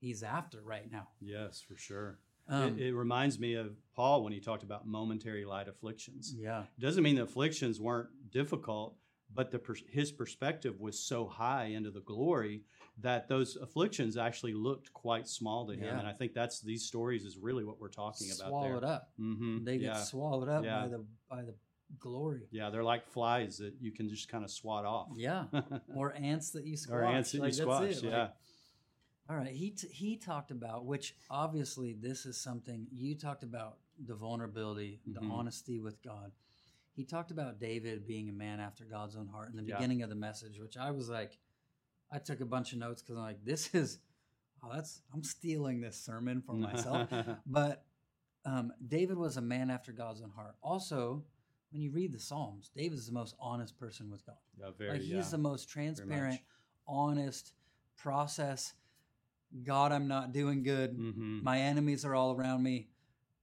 he's 0.00 0.22
after 0.22 0.60
right 0.60 0.90
now. 0.90 1.08
Yes, 1.20 1.60
for 1.62 1.76
sure. 1.76 2.18
Um, 2.48 2.78
it, 2.78 2.86
it 2.88 2.94
reminds 2.94 3.38
me 3.38 3.54
of 3.54 3.74
Paul 3.94 4.22
when 4.24 4.32
he 4.32 4.40
talked 4.40 4.62
about 4.62 4.86
momentary 4.86 5.44
light 5.44 5.68
afflictions. 5.68 6.34
yeah. 6.36 6.62
It 6.76 6.80
doesn't 6.80 7.02
mean 7.02 7.16
the 7.16 7.22
afflictions 7.22 7.80
weren't 7.80 8.08
difficult, 8.30 8.96
but 9.32 9.50
the 9.50 9.60
his 9.90 10.12
perspective 10.12 10.80
was 10.80 10.98
so 10.98 11.26
high 11.26 11.66
into 11.66 11.90
the 11.90 12.02
glory 12.02 12.62
that 13.00 13.28
those 13.28 13.56
afflictions 13.56 14.16
actually 14.16 14.52
looked 14.54 14.92
quite 14.92 15.26
small 15.26 15.66
to 15.66 15.72
him. 15.72 15.84
Yeah. 15.84 15.98
And 15.98 16.06
I 16.06 16.12
think 16.12 16.34
that's 16.34 16.60
these 16.60 16.84
stories 16.84 17.24
is 17.24 17.36
really 17.38 17.64
what 17.64 17.80
we're 17.80 17.88
talking 17.88 18.28
about 18.30 18.48
swallowed 18.50 18.84
up. 18.84 19.08
Mm-hmm. 19.18 19.64
They 19.64 19.76
yeah. 19.76 19.94
get 19.94 20.04
swallowed 20.06 20.48
up 20.48 20.64
Yeah. 20.64 20.82
by 20.82 20.88
the 20.88 21.04
by 21.28 21.42
the 21.42 21.54
glory. 21.98 22.42
yeah, 22.50 22.70
they're 22.70 22.84
like 22.84 23.06
flies 23.06 23.58
that 23.58 23.74
you 23.80 23.90
can 23.92 24.08
just 24.08 24.28
kind 24.28 24.44
of 24.44 24.50
swat 24.50 24.84
off. 24.84 25.08
Yeah, 25.16 25.44
or 25.96 26.12
ants 26.14 26.50
that 26.50 26.64
you 26.66 26.76
squash. 26.76 26.96
or 26.96 27.04
ants 27.04 27.32
that 27.32 27.40
Like, 27.40 27.48
you 27.56 27.62
squash. 27.62 27.90
it. 27.90 28.02
Like, 28.04 28.12
yeah. 28.12 28.28
All 29.28 29.36
right. 29.36 29.48
He 29.52 29.70
t- 29.70 29.88
he 29.88 30.16
talked 30.16 30.50
about 30.50 30.84
which 30.84 31.14
obviously 31.30 31.94
this 31.94 32.26
is 32.26 32.36
something 32.40 32.86
you 32.92 33.14
talked 33.14 33.42
about 33.42 33.78
the 33.98 34.14
vulnerability, 34.14 35.00
the 35.06 35.20
Mhm. 35.20 35.30
honesty 35.30 35.78
with 35.78 36.02
God. 36.02 36.32
He 36.92 37.04
talked 37.04 37.30
about 37.30 37.58
David 37.58 38.06
being 38.06 38.28
a 38.28 38.32
man 38.32 38.60
after 38.60 38.84
God's 38.84 39.16
own 39.16 39.28
heart 39.28 39.50
in 39.50 39.56
the 39.56 39.64
Yeah. 39.64 39.76
beginning 39.76 40.02
of 40.02 40.10
the 40.10 40.14
message, 40.14 40.58
which 40.60 40.76
I 40.76 40.90
was 40.90 41.08
like, 41.08 41.38
I 42.10 42.18
took 42.18 42.40
a 42.40 42.44
bunch 42.46 42.72
of 42.72 42.78
notes 42.78 43.02
because 43.02 43.16
I'm 43.16 43.22
like, 43.24 43.44
this 43.44 43.74
is, 43.74 43.98
oh, 44.62 44.70
that's 44.72 45.00
I'm 45.12 45.24
stealing 45.24 45.80
this 45.80 45.96
sermon 46.00 46.42
for 46.42 46.54
myself. 46.54 47.08
but 47.46 47.86
um, 48.44 48.72
David 48.86 49.16
was 49.16 49.36
a 49.38 49.40
man 49.40 49.70
after 49.70 49.90
God's 49.92 50.20
own 50.20 50.30
heart. 50.30 50.56
Also, 50.62 51.24
when 51.70 51.80
you 51.80 51.90
read 51.90 52.12
the 52.12 52.20
Psalms, 52.20 52.68
David 52.74 52.98
is 52.98 53.06
the 53.06 53.12
most 53.12 53.34
honest 53.40 53.76
person 53.78 54.10
with 54.10 54.24
God. 54.26 54.36
yeah, 54.58 54.70
very. 54.76 54.90
Like 54.92 55.00
he's 55.00 55.10
yeah. 55.10 55.22
the 55.30 55.38
most 55.38 55.68
transparent, 55.68 56.40
honest 56.86 57.52
process. 57.96 58.74
God, 59.62 59.92
I'm 59.92 60.08
not 60.08 60.32
doing 60.32 60.62
good. 60.62 60.96
Mhm. 60.96 61.42
My 61.42 61.60
enemies 61.60 62.04
are 62.04 62.14
all 62.14 62.32
around 62.32 62.62
me. 62.62 62.88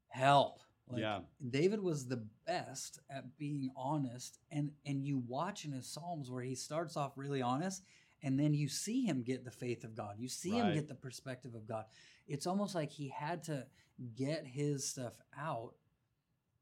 Help. 0.10 0.60
Like, 0.88 1.02
Yeah. 1.02 1.22
David 1.50 1.80
was 1.82 2.08
the 2.08 2.28
best 2.46 3.00
at 3.10 3.38
being 3.38 3.72
honest. 3.76 4.40
And 4.50 4.74
and 4.86 5.06
you 5.06 5.20
watch 5.20 5.64
in 5.66 5.72
his 5.72 5.88
Psalms 5.88 6.30
where 6.30 6.44
he 6.44 6.56
starts 6.56 6.98
off 6.98 7.18
really 7.18 7.42
honest 7.42 7.84
and 8.24 8.40
then 8.40 8.54
you 8.54 8.68
see 8.68 9.06
him 9.06 9.24
get 9.24 9.44
the 9.46 9.52
faith 9.52 9.84
of 9.84 9.96
God. 9.96 10.20
You 10.20 10.28
see 10.28 10.52
him 10.52 10.74
get 10.74 10.88
the 10.88 10.96
perspective 10.96 11.56
of 11.56 11.66
God. 11.66 11.86
It's 12.28 12.46
almost 12.46 12.76
like 12.76 12.92
he 12.92 13.08
had 13.10 13.44
to 13.46 13.68
get 14.16 14.46
his 14.46 14.88
stuff 14.88 15.20
out, 15.38 15.76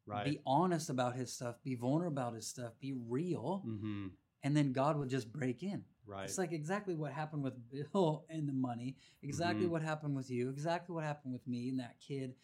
Right. 0.06 0.26
be 0.26 0.40
honest 0.46 0.90
about 0.90 1.16
his 1.16 1.32
stuff, 1.34 1.62
be 1.64 1.76
vulnerable 1.76 2.14
about 2.22 2.34
his 2.34 2.48
stuff, 2.48 2.80
be 2.80 2.94
real, 2.94 3.64
mm-hmm. 3.66 4.08
and 4.44 4.58
then 4.58 4.72
God 4.74 4.98
would 4.98 5.10
just 5.10 5.32
break 5.32 5.62
in. 5.64 5.84
Right. 6.10 6.26
It's 6.26 6.38
like 6.40 6.52
exactly 6.52 6.96
what 6.96 7.14
happened 7.14 7.44
with 7.44 7.54
Bill 7.70 8.26
and 8.30 8.50
the 8.50 8.54
money, 8.54 8.98
exactly 9.22 9.68
Mhm. 9.68 9.70
what 9.70 9.82
happened 9.84 10.16
with 10.16 10.30
you, 10.32 10.50
exactly 10.50 10.96
what 10.96 11.04
happened 11.04 11.34
with 11.34 11.48
me 11.48 11.70
and 11.70 11.80
that 11.80 12.00
kid. 12.00 12.36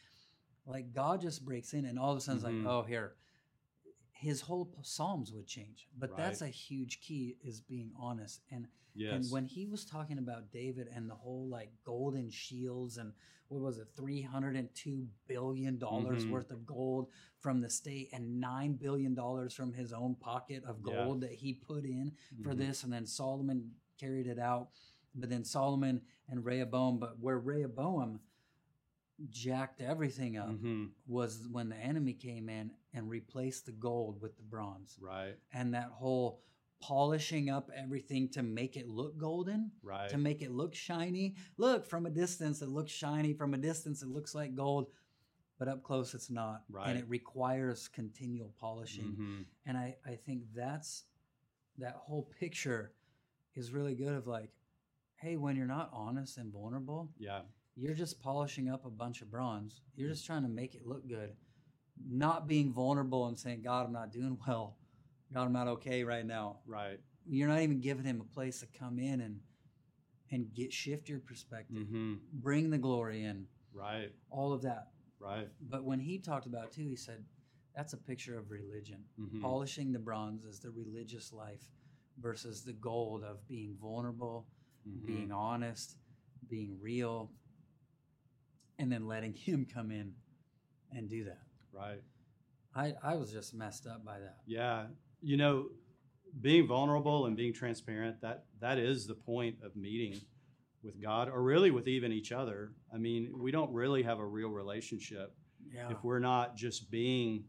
Like 0.68 0.94
God 0.94 1.20
just 1.22 1.44
breaks 1.44 1.74
in, 1.74 1.86
and 1.86 1.98
all 1.98 2.12
of 2.12 2.18
a 2.18 2.22
sudden 2.22 2.38
it's 2.38 2.46
Mhm. 2.48 2.66
like, 2.66 2.72
oh, 2.74 2.84
here, 2.84 3.16
his 4.12 4.42
whole 4.42 4.72
psalms 4.82 5.32
would 5.34 5.48
change. 5.48 5.88
But 5.98 6.16
that's 6.16 6.42
a 6.42 6.48
huge 6.48 7.02
key 7.02 7.38
is 7.44 7.60
being 7.62 7.92
honest. 7.98 8.42
And 8.52 8.68
yes. 8.96 9.14
and 9.14 9.32
when 9.32 9.46
he 9.46 9.66
was 9.66 9.86
talking 9.86 10.18
about 10.18 10.52
David 10.52 10.88
and 10.94 11.10
the 11.10 11.16
whole 11.16 11.48
like 11.48 11.72
golden 11.84 12.30
shields 12.30 12.98
and 12.98 13.14
what 13.50 13.62
was 13.62 13.78
it, 13.78 13.88
three 13.96 14.22
hundred 14.22 14.56
and 14.56 14.74
two 14.74 15.08
billion 15.28 15.78
dollars 15.78 16.26
Mhm. 16.26 16.32
worth 16.32 16.50
of 16.52 16.66
gold 16.66 17.10
from 17.40 17.62
the 17.62 17.70
state 17.70 18.10
and 18.12 18.40
nine 18.42 18.74
billion 18.74 19.14
dollars 19.14 19.54
from 19.54 19.72
his 19.74 19.94
own 19.94 20.16
pocket 20.16 20.64
of 20.64 20.78
Yeah. 20.86 21.04
gold 21.06 21.22
that 21.22 21.34
he 21.34 21.54
put 21.54 21.86
in 21.86 22.16
for 22.42 22.54
Mhm. 22.54 22.58
this, 22.58 22.84
and 22.84 22.92
then 22.92 23.06
Solomon 23.06 23.76
carried 23.98 24.26
it 24.28 24.40
out. 24.40 24.72
But 25.14 25.30
then 25.30 25.44
Solomon 25.46 26.02
and 26.28 26.44
Rehoboam, 26.44 26.98
but 27.00 27.20
where 27.20 27.40
Rehoboam 27.40 28.20
jacked 29.30 29.80
everything 29.80 30.36
up 30.38 30.50
Mhm. 30.50 30.92
was 31.08 31.48
when 31.48 31.70
the 31.70 31.78
enemy 31.78 32.14
came 32.14 32.50
in 32.50 32.76
and 32.94 33.10
replaced 33.10 33.66
the 33.66 33.72
gold 33.72 34.20
with 34.22 34.36
the 34.36 34.44
bronze. 34.44 34.98
Right. 35.00 35.40
And 35.54 35.74
that 35.74 35.92
whole 35.92 36.42
polishing 36.88 37.50
up 37.50 37.72
everything 37.76 38.30
to 38.30 38.44
make 38.44 38.78
it 38.78 38.88
look 38.88 39.18
golden, 39.18 39.72
Right. 39.82 40.08
to 40.10 40.18
make 40.20 40.44
it 40.44 40.52
look 40.52 40.76
shiny. 40.76 41.36
Look, 41.58 41.84
from 41.86 42.06
a 42.06 42.12
distance, 42.12 42.62
it 42.62 42.70
looks 42.70 42.92
shiny. 42.92 43.34
From 43.34 43.56
a 43.56 43.58
distance, 43.58 44.04
it 44.04 44.08
looks 44.10 44.36
like 44.36 44.54
gold. 44.56 44.92
But 45.58 45.68
up 45.68 45.82
close, 45.82 46.14
it's 46.14 46.30
not. 46.30 46.64
Right. 46.70 46.90
And 46.90 47.00
it 47.00 47.08
requires 47.10 47.88
continual 47.88 48.54
polishing. 48.60 49.16
Mhm. 49.20 49.46
And 49.66 49.78
I, 49.78 49.96
I 50.06 50.16
think 50.16 50.44
that's 50.54 51.06
that 51.80 51.96
whole 51.96 52.24
picture 52.40 52.94
is 53.56 53.72
really 53.72 53.96
good 53.96 54.14
of 54.14 54.28
like, 54.28 54.52
hey, 55.16 55.38
when 55.38 55.56
you're 55.56 55.66
not 55.66 55.90
honest 55.92 56.38
and 56.38 56.52
vulnerable, 56.54 57.10
Yeah. 57.18 57.42
you're 57.76 57.96
just 57.96 58.20
polishing 58.20 58.70
up 58.70 58.86
a 58.86 58.92
bunch 58.92 59.22
of 59.24 59.32
bronze. 59.32 59.82
You're 59.96 60.10
just 60.10 60.26
trying 60.26 60.44
to 60.44 60.50
make 60.50 60.76
it 60.76 60.86
look 60.86 61.08
good. 61.08 61.36
Not 62.06 62.48
being 62.48 62.72
vulnerable 62.74 63.26
and 63.28 63.40
saying, 63.40 63.62
God, 63.64 63.88
I'm 63.88 63.94
not 63.94 64.12
doing 64.12 64.38
well. 64.48 64.78
God, 65.34 65.44
I'm 65.46 65.54
not 65.54 65.68
okay 65.68 66.04
right 66.04 66.26
now. 66.26 66.60
Right. 66.66 67.00
You're 67.28 67.48
not 67.48 67.62
even 67.62 67.80
giving 67.82 68.06
him 68.06 68.22
a 68.22 68.34
place 68.34 68.60
to 68.62 68.68
come 68.68 69.00
in 69.00 69.22
and 69.22 69.40
and 70.32 70.52
get 70.54 70.74
shift 70.74 71.08
your 71.08 71.20
perspective. 71.20 71.78
hmm 71.88 72.16
Bring 72.34 72.70
the 72.70 72.78
glory 72.78 73.24
in. 73.24 73.46
Right. 73.74 74.12
All 74.30 74.54
of 74.54 74.62
that. 74.64 74.88
Right. 75.20 75.48
But 75.62 75.84
when 75.84 76.00
he 76.00 76.18
talked 76.20 76.46
about 76.46 76.66
it 76.66 76.72
too, 76.72 76.88
he 76.88 76.96
said 76.96 77.24
that's 77.76 77.94
a 77.94 77.98
picture 77.98 78.38
of 78.38 78.50
religion. 78.52 79.04
Mhm. 79.20 79.42
Polishing 79.42 79.92
the 79.92 80.00
bronze 80.00 80.44
is 80.46 80.60
the 80.60 80.72
religious 80.72 81.32
life 81.34 81.72
versus 82.20 82.64
the 82.64 82.74
gold 82.74 83.24
of 83.24 83.46
being 83.48 83.76
vulnerable, 83.80 84.48
Mhm. 84.88 85.06
being 85.06 85.32
honest, 85.32 85.98
being 86.48 86.80
real, 86.80 87.32
and 88.80 88.92
then 88.92 89.08
letting 89.08 89.34
him 89.48 89.66
come 89.66 89.92
in 89.92 90.14
and 90.92 91.10
do 91.10 91.26
that. 91.26 91.42
Right. 91.72 92.02
I, 92.74 92.94
I 93.04 93.16
was 93.16 93.32
just 93.32 93.54
messed 93.54 93.88
up 93.88 94.04
by 94.06 94.20
that. 94.20 94.38
Yeah. 94.46 94.88
You 95.26 95.38
know, 95.38 95.56
being 96.42 96.68
vulnerable 96.68 97.26
and 97.26 97.36
being 97.36 97.54
transparent, 97.54 98.22
that 98.22 98.46
that 98.60 98.78
is 98.78 99.08
the 99.08 99.16
point 99.16 99.56
of 99.64 99.76
meeting 99.76 100.16
with 100.84 101.02
God 101.02 101.30
or 101.30 101.42
really 101.42 101.72
with 101.72 101.88
even 101.88 102.12
each 102.12 102.32
other. 102.32 102.74
I 102.94 102.98
mean, 102.98 103.32
we 103.46 103.52
don't 103.52 103.74
really 103.74 104.04
have 104.04 104.20
a 104.20 104.26
real 104.26 104.50
relationship 104.50 105.34
Yeah. 105.74 105.90
if 105.92 106.04
we're 106.04 106.20
not 106.20 106.56
just 106.56 106.92
being 106.92 107.46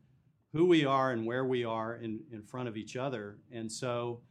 who 0.52 0.64
we 0.66 0.86
are 0.86 1.12
and 1.12 1.26
where 1.26 1.44
we 1.44 1.64
are 1.64 1.96
in, 1.96 2.20
in 2.32 2.42
front 2.42 2.68
of 2.68 2.76
each 2.78 2.96
other. 2.96 3.38
And 3.52 3.70
so 3.70 4.22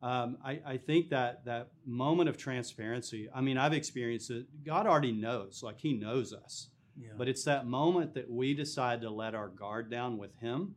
um, 0.00 0.36
I, 0.44 0.60
I 0.64 0.76
think 0.76 1.10
that 1.10 1.44
that 1.46 1.70
moment 1.84 2.28
of 2.28 2.36
transparency, 2.36 3.28
I 3.34 3.40
mean, 3.40 3.58
I've 3.58 3.72
experienced 3.72 4.30
it. 4.30 4.46
God 4.64 4.86
already 4.86 5.12
knows, 5.12 5.60
like 5.62 5.80
He 5.80 5.92
knows 5.94 6.32
us. 6.32 6.68
yeah. 6.96 7.10
But 7.18 7.28
it's 7.28 7.44
that 7.44 7.66
moment 7.66 8.14
that 8.14 8.30
we 8.30 8.54
decide 8.54 9.00
to 9.00 9.10
let 9.10 9.34
our 9.34 9.48
guard 9.48 9.90
down 9.90 10.18
with 10.18 10.34
Him. 10.38 10.76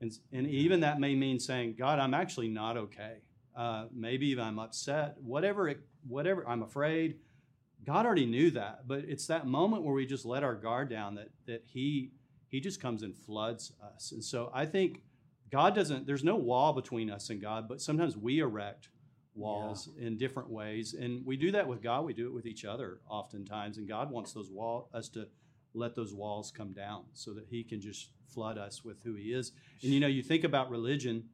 And, 0.00 0.12
and 0.32 0.46
even 0.46 0.80
that 0.80 1.00
may 1.00 1.14
mean 1.14 1.40
saying, 1.40 1.76
God, 1.78 1.98
I'm 1.98 2.14
actually 2.14 2.48
not 2.48 2.76
okay. 2.76 3.18
Uh, 3.56 3.86
maybe 3.94 4.26
even 4.28 4.44
I'm 4.44 4.58
upset, 4.58 5.16
whatever, 5.22 5.68
it, 5.68 5.80
whatever, 6.06 6.46
I'm 6.46 6.62
afraid. 6.62 7.16
God 7.86 8.04
already 8.04 8.26
knew 8.26 8.50
that, 8.50 8.86
but 8.86 9.04
it's 9.06 9.26
that 9.28 9.46
moment 9.46 9.82
where 9.82 9.94
we 9.94 10.04
just 10.04 10.26
let 10.26 10.42
our 10.42 10.54
guard 10.54 10.90
down 10.90 11.14
that, 11.14 11.30
that 11.46 11.62
He 11.64 12.10
He 12.48 12.60
just 12.60 12.80
comes 12.80 13.02
and 13.02 13.16
floods 13.16 13.72
us. 13.94 14.12
And 14.12 14.22
so 14.22 14.50
I 14.52 14.66
think 14.66 15.02
God 15.50 15.74
doesn't, 15.74 16.06
there's 16.06 16.24
no 16.24 16.36
wall 16.36 16.72
between 16.74 17.10
us 17.10 17.30
and 17.30 17.40
God, 17.40 17.68
but 17.68 17.80
sometimes 17.80 18.16
we 18.16 18.40
erect 18.40 18.88
walls 19.34 19.88
in 19.98 20.16
different 20.16 20.50
ways. 20.50 20.94
And 20.94 21.24
we 21.24 21.36
do 21.36 21.52
that 21.52 21.66
with 21.66 21.82
God, 21.82 22.04
we 22.04 22.12
do 22.12 22.26
it 22.26 22.34
with 22.34 22.46
each 22.46 22.64
other 22.64 23.00
oftentimes. 23.08 23.78
And 23.78 23.88
God 23.88 24.10
wants 24.10 24.32
those 24.32 24.50
wall 24.50 24.90
us 24.92 25.08
to 25.10 25.28
let 25.76 25.94
those 25.94 26.12
walls 26.14 26.50
come 26.50 26.72
down 26.72 27.04
so 27.12 27.32
that 27.34 27.46
he 27.48 27.62
can 27.62 27.80
just 27.80 28.10
flood 28.28 28.58
us 28.58 28.84
with 28.84 29.02
who 29.04 29.14
he 29.14 29.32
is. 29.32 29.52
And 29.82 29.92
you 29.92 30.00
know, 30.00 30.06
you 30.06 30.22
think 30.22 30.44
about 30.44 30.70
religion, 30.70 31.24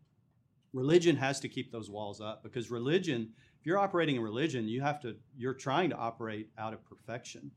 religion 0.73 1.17
has 1.17 1.41
to 1.41 1.49
keep 1.49 1.71
those 1.73 1.91
walls 1.91 2.21
up 2.21 2.43
because 2.43 2.71
religion, 2.71 3.31
if 3.61 3.67
you're 3.67 3.79
operating 3.79 4.17
in 4.17 4.23
religion, 4.23 4.69
you 4.69 4.81
have 4.83 5.01
to 5.03 5.17
you're 5.37 5.55
trying 5.55 5.91
to 5.91 5.97
operate 5.97 6.49
out 6.59 6.73
of 6.73 6.85
perfection. 6.85 7.51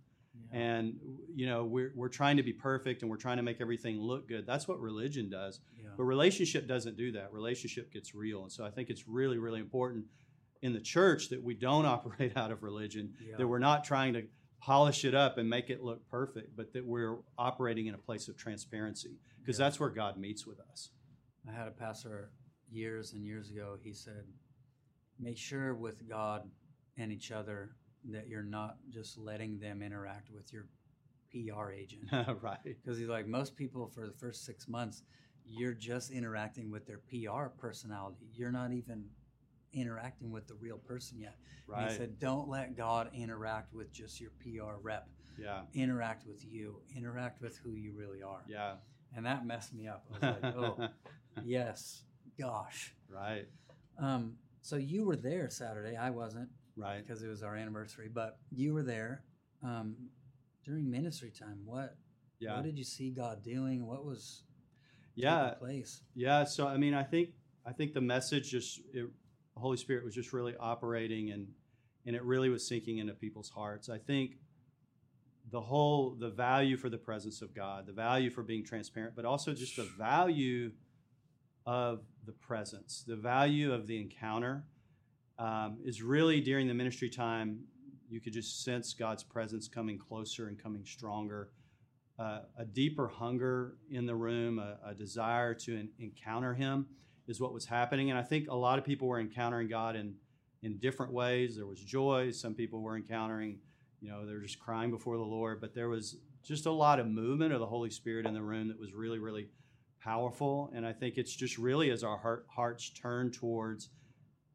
Yeah. 0.52 0.60
And 0.60 0.96
you 1.34 1.48
know, 1.48 1.64
we're 1.66 1.92
we're 1.96 2.10
trying 2.10 2.38
to 2.38 2.44
be 2.44 2.54
perfect 2.54 3.02
and 3.02 3.10
we're 3.10 3.18
trying 3.18 3.38
to 3.38 3.44
make 3.44 3.62
everything 3.62 4.00
look 4.00 4.28
good. 4.28 4.46
That's 4.46 4.68
what 4.68 4.80
religion 4.80 5.30
does. 5.30 5.60
yeah. 5.82 5.90
But 5.98 6.04
relationship 6.04 6.68
doesn't 6.68 6.98
do 6.98 7.12
that. 7.14 7.32
Relationship 7.32 7.92
gets 7.92 8.14
real. 8.14 8.44
And 8.44 8.52
so 8.52 8.66
I 8.66 8.70
think 8.70 8.90
it's 8.90 9.08
really, 9.08 9.38
really 9.38 9.60
important 9.62 10.06
in 10.62 10.74
the 10.74 10.82
church 10.82 11.30
that 11.30 11.42
we 11.42 11.54
don't 11.54 11.86
operate 11.98 12.36
out 12.36 12.52
of 12.52 12.64
religion, 12.64 13.14
Yeah. 13.22 13.38
that 13.38 13.48
we're 13.48 13.60
not 13.60 13.84
trying 13.86 14.14
to 14.14 14.24
polish 14.66 15.06
it 15.06 15.14
up 15.14 15.38
and 15.38 15.48
make 15.48 15.70
it 15.70 15.84
look 15.84 16.10
perfect, 16.10 16.56
but 16.56 16.74
that 16.74 16.84
we're 16.84 17.18
operating 17.38 17.86
in 17.86 17.94
a 17.94 17.98
place 18.00 18.28
of 18.28 18.36
transparency 18.36 19.20
because 19.40 19.60
Yeah. 19.60 19.66
that's 19.68 19.80
where 19.80 19.92
God 19.92 20.18
meets 20.18 20.48
with 20.48 20.60
us. 20.60 20.90
I 21.48 21.52
had 21.52 21.68
a 21.68 21.72
pastor 21.72 22.32
years 22.72 23.14
and 23.14 23.24
years 23.24 23.52
ago. 23.52 23.78
He 23.80 23.94
said, 23.94 24.24
make 25.20 25.38
sure 25.38 25.76
with 25.76 26.10
God 26.10 26.50
and 26.98 27.12
each 27.12 27.32
other 27.32 27.76
that 28.06 28.28
you're 28.28 28.42
not 28.42 28.78
just 28.90 29.20
letting 29.20 29.60
them 29.60 29.84
interact 29.84 30.32
with 30.32 30.52
your 30.52 30.66
PR 31.32 31.72
agent. 31.72 32.10
right. 32.42 32.58
Because 32.64 32.98
he's 32.98 33.08
like, 33.08 33.28
most 33.28 33.56
people 33.56 33.88
for 33.88 34.08
the 34.08 34.14
first 34.14 34.46
six 34.46 34.68
months, 34.68 35.04
you're 35.46 35.74
just 35.76 36.10
interacting 36.10 36.72
with 36.72 36.88
their 36.88 37.02
PR 37.10 37.50
personality. 37.56 38.26
You're 38.34 38.52
not 38.52 38.72
even 38.72 39.06
interacting 39.76 40.32
with 40.32 40.48
the 40.48 40.56
real 40.56 40.78
person 40.78 41.20
yet. 41.20 41.36
And 41.68 41.76
Right. 41.78 41.92
he 41.92 41.98
said, 41.98 42.20
don't 42.20 42.48
let 42.50 42.76
God 42.76 43.10
interact 43.14 43.74
with 43.74 43.92
just 43.92 44.20
your 44.22 44.32
PR 44.40 44.78
rep. 44.82 45.08
yeah. 45.38 45.64
Interact 45.74 46.26
with 46.26 46.44
you. 46.46 46.82
Interact 46.96 47.42
with 47.42 47.58
who 47.58 47.74
you 47.76 47.92
really 47.94 48.24
are. 48.24 48.44
Yeah. 48.48 48.76
And 49.16 49.26
that 49.26 49.46
messed 49.46 49.74
me 49.74 49.88
up. 49.88 50.06
I 50.22 50.30
was 50.32 50.42
like, 50.44 50.56
oh, 50.56 50.88
yes, 51.44 52.04
gosh. 52.40 52.94
right. 53.10 53.48
Um, 54.00 54.38
so 54.62 54.76
you 54.78 55.06
were 55.06 55.16
there 55.16 55.50
Saturday. 55.50 55.96
I 55.96 56.10
wasn't 56.10 56.50
Right. 56.78 57.06
because 57.06 57.22
it 57.24 57.28
was 57.28 57.44
our 57.44 57.56
anniversary, 57.56 58.10
but 58.14 58.40
you 58.52 58.74
were 58.74 58.84
there 58.84 59.24
um, 59.64 59.96
during 60.66 60.90
ministry 60.90 61.32
time. 61.32 61.60
What 61.66 61.96
Yeah. 62.40 62.56
what 62.56 62.64
did 62.66 62.78
you 62.78 62.84
see 62.84 63.12
God 63.12 63.44
doing? 63.44 63.86
What 63.86 64.04
was 64.06 64.44
Yeah. 65.16 65.52
place? 65.60 66.02
Yeah, 66.14 66.44
so 66.44 66.68
I 66.68 66.78
mean, 66.78 66.94
I 66.94 67.04
think 67.04 67.30
I 67.66 67.72
think 67.74 67.94
the 67.94 68.02
message 68.02 68.52
just 68.52 68.82
it, 68.94 69.10
the 69.56 69.62
Holy 69.62 69.78
Spirit 69.78 70.04
was 70.04 70.14
just 70.14 70.34
really 70.34 70.56
operating 70.60 71.32
and 71.32 71.48
and 72.06 72.16
it 72.16 72.24
really 72.24 72.50
was 72.50 72.68
sinking 72.68 73.00
into 73.00 73.14
people's 73.14 73.50
hearts. 73.50 73.90
I 73.90 73.98
think 73.98 74.38
the 75.50 75.62
whole 75.62 76.16
the 76.20 76.30
value 76.30 76.78
for 76.78 76.90
the 76.90 76.98
presence 76.98 77.42
of 77.42 77.56
God, 77.56 77.88
the 77.88 77.94
value 77.94 78.30
for 78.30 78.44
being 78.44 78.64
transparent, 78.64 79.16
but 79.16 79.26
also 79.26 79.54
just 79.54 79.76
the 79.76 79.90
value 79.98 80.72
of 81.66 82.02
the 82.26 82.32
presence, 82.32 83.04
the 83.08 83.16
value 83.16 83.74
of 83.74 83.88
the 83.88 84.00
encounter 84.00 84.66
um, 85.40 85.78
is 85.84 86.02
really 86.02 86.42
during 86.42 86.68
the 86.68 86.74
ministry 86.74 87.10
time. 87.10 87.62
You 88.10 88.22
could 88.22 88.34
just 88.34 88.64
sense 88.64 88.94
God's 88.94 89.24
presence 89.24 89.68
coming 89.68 89.98
closer 89.98 90.48
and 90.48 90.62
coming 90.62 90.86
stronger 90.86 91.50
uh, 92.18 92.42
a 92.58 92.66
deeper 92.66 93.08
hunger 93.08 93.76
in 93.90 94.06
the 94.06 94.16
room, 94.16 94.60
a, 94.60 94.78
a 94.86 94.94
desire 94.94 95.54
to 95.54 95.78
en- 95.78 95.90
encounter 96.00 96.54
Him 96.54 96.86
is 97.28 97.40
what 97.40 97.54
was 97.54 97.66
happening. 97.66 98.10
And 98.10 98.20
I 98.20 98.24
think 98.24 98.50
a 98.50 98.56
lot 98.56 98.78
of 98.78 98.86
people 98.86 99.08
were 99.08 99.20
encountering 99.20 99.68
God 99.68 99.96
in, 99.96 100.16
in 100.62 100.78
different 100.78 101.12
ways. 101.12 101.56
There 101.56 101.66
was 101.66 101.80
joy. 101.80 102.32
Some 102.32 102.54
people 102.54 102.82
were 102.82 102.96
encountering, 102.96 103.60
you 104.02 104.10
know, 104.10 104.26
they're 104.26 104.42
just 104.42 104.60
crying 104.60 104.92
before 104.92 105.18
the 105.18 105.24
Lord. 105.24 105.60
But 105.62 105.74
there 105.74 105.90
was 105.90 106.18
just 106.44 106.66
a 106.66 106.72
lot 106.72 107.00
of 107.00 107.08
movement 107.08 107.54
of 107.54 107.60
the 107.60 107.66
Holy 107.66 107.90
Spirit 107.90 108.26
in 108.26 108.34
the 108.34 108.42
room 108.42 108.68
that 108.68 108.80
was 108.80 108.94
really, 108.94 109.20
really 109.20 109.48
powerful. 110.00 110.72
And 110.76 110.86
I 110.86 110.94
think 110.94 111.18
it's 111.18 111.36
just 111.36 111.58
really 111.58 111.90
as 111.90 112.04
our 112.04 112.18
heart, 112.18 112.46
hearts 112.50 112.90
turn 112.92 113.32
towards 113.32 113.90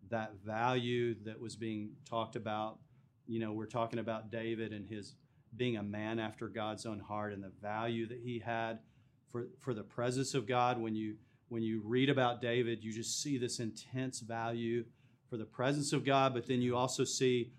that 0.09 0.35
value 0.44 1.16
that 1.24 1.40
was 1.40 1.56
being 1.56 1.90
talked 2.09 2.37
about. 2.37 2.78
You 3.26 3.40
know, 3.40 3.52
we're 3.52 3.66
talking 3.66 3.98
about 3.98 4.30
David 4.30 4.72
and 4.72 4.88
his 4.88 5.14
being 5.56 5.76
a 5.76 5.83
man 5.83 6.20
after 6.20 6.48
God's 6.48 6.87
own 6.87 7.00
heart 7.00 7.33
and 7.33 7.42
the 7.42 7.52
value 7.61 8.06
that 8.06 8.20
he 8.22 8.38
had 8.38 8.78
for, 9.28 9.48
for 9.59 9.74
the 9.74 9.83
presence 9.83 10.35
of 10.35 10.46
God. 10.46 10.80
When 10.80 10.94
you 10.94 11.16
when 11.50 11.62
you 11.62 11.82
read 11.84 12.08
about 12.08 12.40
David, 12.40 12.82
you 12.82 12.92
just 12.92 13.20
see 13.22 13.36
this 13.36 13.58
intense 13.58 14.20
value 14.20 14.84
for 15.28 15.36
the 15.36 15.44
presence 15.44 15.92
of 15.92 16.04
God, 16.04 16.32
but 16.32 16.46
then 16.46 16.62
you 16.62 16.76
also 16.76 17.04
see 17.04 17.52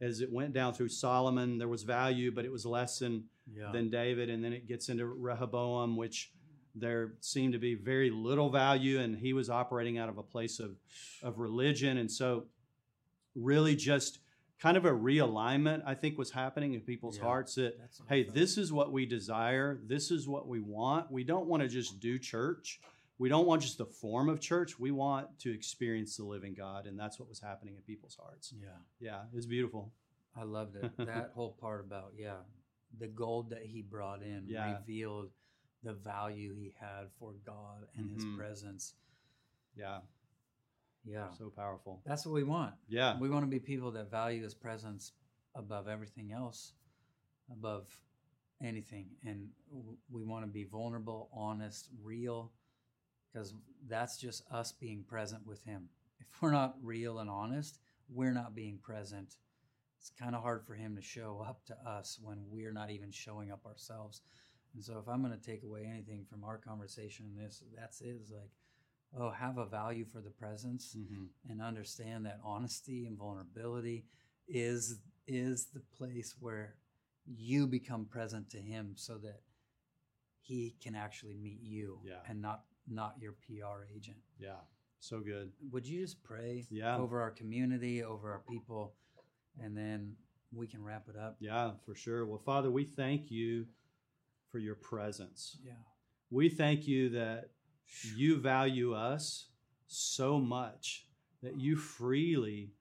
as 0.00 0.20
it 0.20 0.30
went 0.30 0.52
down 0.52 0.74
through 0.74 0.88
Solomon, 0.90 1.56
there 1.56 1.68
was 1.68 1.82
value, 1.82 2.30
but 2.30 2.44
it 2.44 2.52
was 2.52 2.66
less 2.66 2.98
than, 2.98 3.24
Yeah. 3.56 3.70
than 3.72 3.88
David. 3.88 4.28
And 4.28 4.44
then 4.44 4.52
it 4.52 4.66
gets 4.66 4.88
into 4.90 5.06
Rehoboam, 5.06 5.96
which 5.96 6.32
there 6.74 7.14
seemed 7.20 7.54
to 7.54 7.58
be 7.58 7.74
very 7.74 8.10
little 8.10 8.50
value, 8.50 8.98
and 9.00 9.16
he 9.16 9.32
was 9.32 9.48
operating 9.48 9.96
out 9.96 10.10
of 10.10 10.18
a 10.18 10.22
place 10.22 10.58
of, 10.60 10.76
of 11.22 11.38
religion. 11.38 11.96
And 11.96 12.10
so, 12.10 12.44
really, 13.34 13.74
just 13.76 14.18
kind 14.58 14.76
of 14.76 14.84
a 14.84 14.90
realignment, 14.90 15.82
I 15.86 15.94
think, 15.94 16.18
was 16.18 16.30
happening 16.32 16.74
in 16.74 16.80
people's 16.80 17.16
Yeah. 17.16 17.24
hearts 17.24 17.54
that 17.54 17.78
That's 17.78 18.00
what 18.00 18.10
I 18.10 18.14
hey, 18.16 18.22
this 18.24 18.58
is 18.58 18.72
what 18.72 18.92
we 18.92 19.06
desire. 19.06 19.80
This 19.86 20.10
is 20.10 20.28
what 20.28 20.46
we 20.48 20.60
want. 20.60 21.10
We 21.10 21.24
don't 21.24 21.46
want 21.46 21.62
to 21.62 21.68
just 21.68 22.00
do 22.00 22.18
church. 22.18 22.80
We 23.18 23.28
don't 23.28 23.46
want 23.46 23.62
just 23.62 23.78
the 23.78 23.86
form 23.86 24.28
of 24.28 24.40
church. 24.40 24.78
We 24.78 24.90
want 24.90 25.38
to 25.40 25.52
experience 25.54 26.16
the 26.16 26.24
living 26.24 26.54
God. 26.54 26.86
And 26.86 26.98
that's 26.98 27.18
what 27.18 27.28
was 27.28 27.40
happening 27.40 27.74
in 27.74 27.80
people's 27.82 28.16
hearts. 28.20 28.52
Yeah. 28.60 28.68
Yeah, 29.00 29.22
it 29.32 29.34
was 29.34 29.46
beautiful. 29.46 29.92
I 30.36 30.42
loved 30.44 30.76
it. 30.76 30.92
that 30.98 31.30
whole 31.34 31.52
part 31.58 31.80
about 31.80 32.12
yeah, 32.18 32.36
the 32.98 33.06
gold 33.08 33.50
that 33.50 33.62
he 33.62 33.80
brought 33.82 34.22
in 34.22 34.44
Yeah. 34.48 34.78
revealed 34.78 35.30
the 35.82 35.94
value 35.94 36.54
he 36.54 36.74
had 36.78 37.10
for 37.18 37.32
God 37.44 37.86
and 37.96 38.10
his 38.10 38.24
Mhm. 38.24 38.36
presence. 38.36 38.94
Yeah, 39.76 40.00
Yeah. 41.04 41.30
so 41.32 41.48
powerful. 41.50 42.02
That's 42.04 42.26
what 42.26 42.32
we 42.34 42.44
want. 42.44 42.74
Yeah, 42.88 43.18
We 43.20 43.28
want 43.30 43.44
to 43.44 43.50
be 43.50 43.60
people 43.60 43.92
that 43.92 44.10
value 44.10 44.42
his 44.42 44.54
presence 44.54 45.12
above 45.54 45.86
everything 45.88 46.32
else, 46.32 46.72
above 47.50 47.86
anything. 48.60 49.16
And 49.24 49.52
we 50.10 50.24
want 50.24 50.44
to 50.44 50.50
be 50.50 50.64
vulnerable, 50.64 51.28
honest, 51.32 51.88
real, 52.02 52.52
because 53.32 53.54
that's 53.88 54.18
just 54.18 54.44
us 54.50 54.72
being 54.72 55.04
present 55.04 55.46
with 55.46 55.62
him. 55.64 55.88
If 56.20 56.42
we're 56.42 56.52
not 56.52 56.76
real 56.82 57.18
and 57.18 57.30
honest, 57.30 57.78
we're 58.08 58.32
not 58.32 58.54
being 58.54 58.78
present. 58.78 59.36
It's 59.98 60.10
kind 60.10 60.34
of 60.34 60.42
hard 60.42 60.64
for 60.66 60.74
him 60.74 60.94
to 60.96 61.02
show 61.02 61.44
up 61.46 61.64
to 61.66 61.76
us 61.88 62.18
when 62.22 62.38
we're 62.48 62.72
not 62.72 62.90
even 62.90 63.10
showing 63.10 63.50
up 63.50 63.64
ourselves. 63.66 64.22
And 64.74 64.84
so, 64.84 64.98
if 64.98 65.08
I'm 65.08 65.22
going 65.22 65.38
to 65.38 65.44
take 65.44 65.62
away 65.62 65.86
anything 65.90 66.24
from 66.28 66.44
our 66.44 66.58
conversation 66.58 67.26
in 67.26 67.42
this, 67.42 67.62
that's 67.76 68.00
it. 68.02 68.16
Is 68.22 68.30
like, 68.30 68.50
oh, 69.18 69.30
have 69.30 69.56
a 69.58 69.64
value 69.66 70.04
for 70.04 70.20
the 70.20 70.30
presence 70.30 70.94
Mhm. 70.94 71.28
and 71.48 71.62
understand 71.62 72.26
that 72.26 72.40
honesty 72.44 73.06
and 73.06 73.16
vulnerability 73.16 74.06
is 74.48 75.00
is 75.26 75.66
the 75.70 75.80
place 75.80 76.36
where 76.38 76.76
you 77.26 77.66
become 77.66 78.04
present 78.06 78.48
to 78.50 78.60
him 78.60 78.94
so 78.96 79.18
that 79.18 79.40
he 80.40 80.76
can 80.80 80.94
actually 80.94 81.36
meet 81.36 81.60
you 81.60 82.00
Yeah. 82.04 82.22
and 82.28 82.40
not 82.40 82.64
not 82.88 83.16
your 83.20 83.32
PR 83.32 83.84
agent. 83.94 84.16
yeah, 84.38 84.56
so 85.00 85.20
good. 85.20 85.52
Would 85.70 85.86
you 85.86 86.00
just 86.00 86.22
pray 86.22 86.66
Yeah. 86.70 86.96
over 86.98 87.20
our 87.20 87.30
community, 87.30 88.02
over 88.02 88.30
our 88.32 88.40
people, 88.48 88.94
and 89.60 89.76
then 89.76 90.16
we 90.52 90.66
can 90.66 90.82
wrap 90.84 91.08
it 91.08 91.16
up? 91.16 91.36
Yeah, 91.40 91.72
for 91.84 91.94
sure. 91.94 92.26
Well, 92.26 92.38
Father, 92.38 92.70
we 92.70 92.84
thank 92.84 93.30
you 93.30 93.66
for 94.50 94.58
your 94.58 94.74
presence. 94.76 95.58
Yeah. 95.64 95.72
We 96.30 96.48
thank 96.48 96.86
you 96.86 97.08
that 97.10 97.50
you 98.16 98.38
value 98.40 98.94
us 98.94 99.50
so 99.86 100.38
much 100.40 101.06
that 101.42 101.56
you 101.60 101.76
freely 101.76 102.72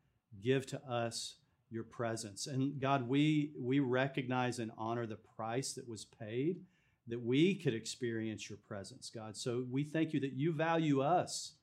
give 0.41 0.65
to 0.67 0.81
us 0.89 1.37
your 1.69 1.83
presence. 1.83 2.47
And 2.47 2.79
God, 2.79 3.07
we 3.07 3.51
we 3.59 3.79
recognize 3.79 4.59
and 4.59 4.71
honor 4.77 5.05
the 5.05 5.17
price 5.17 5.73
that 5.73 5.87
was 5.87 6.05
paid 6.05 6.63
that 7.07 7.21
we 7.21 7.55
could 7.55 7.73
experience 7.73 8.49
your 8.49 8.57
presence, 8.67 9.11
God. 9.13 9.35
So 9.37 9.65
we 9.69 9.83
thank 9.83 10.13
you 10.13 10.19
that 10.21 10.33
you 10.33 10.51
value 10.53 11.01
us 11.01 11.53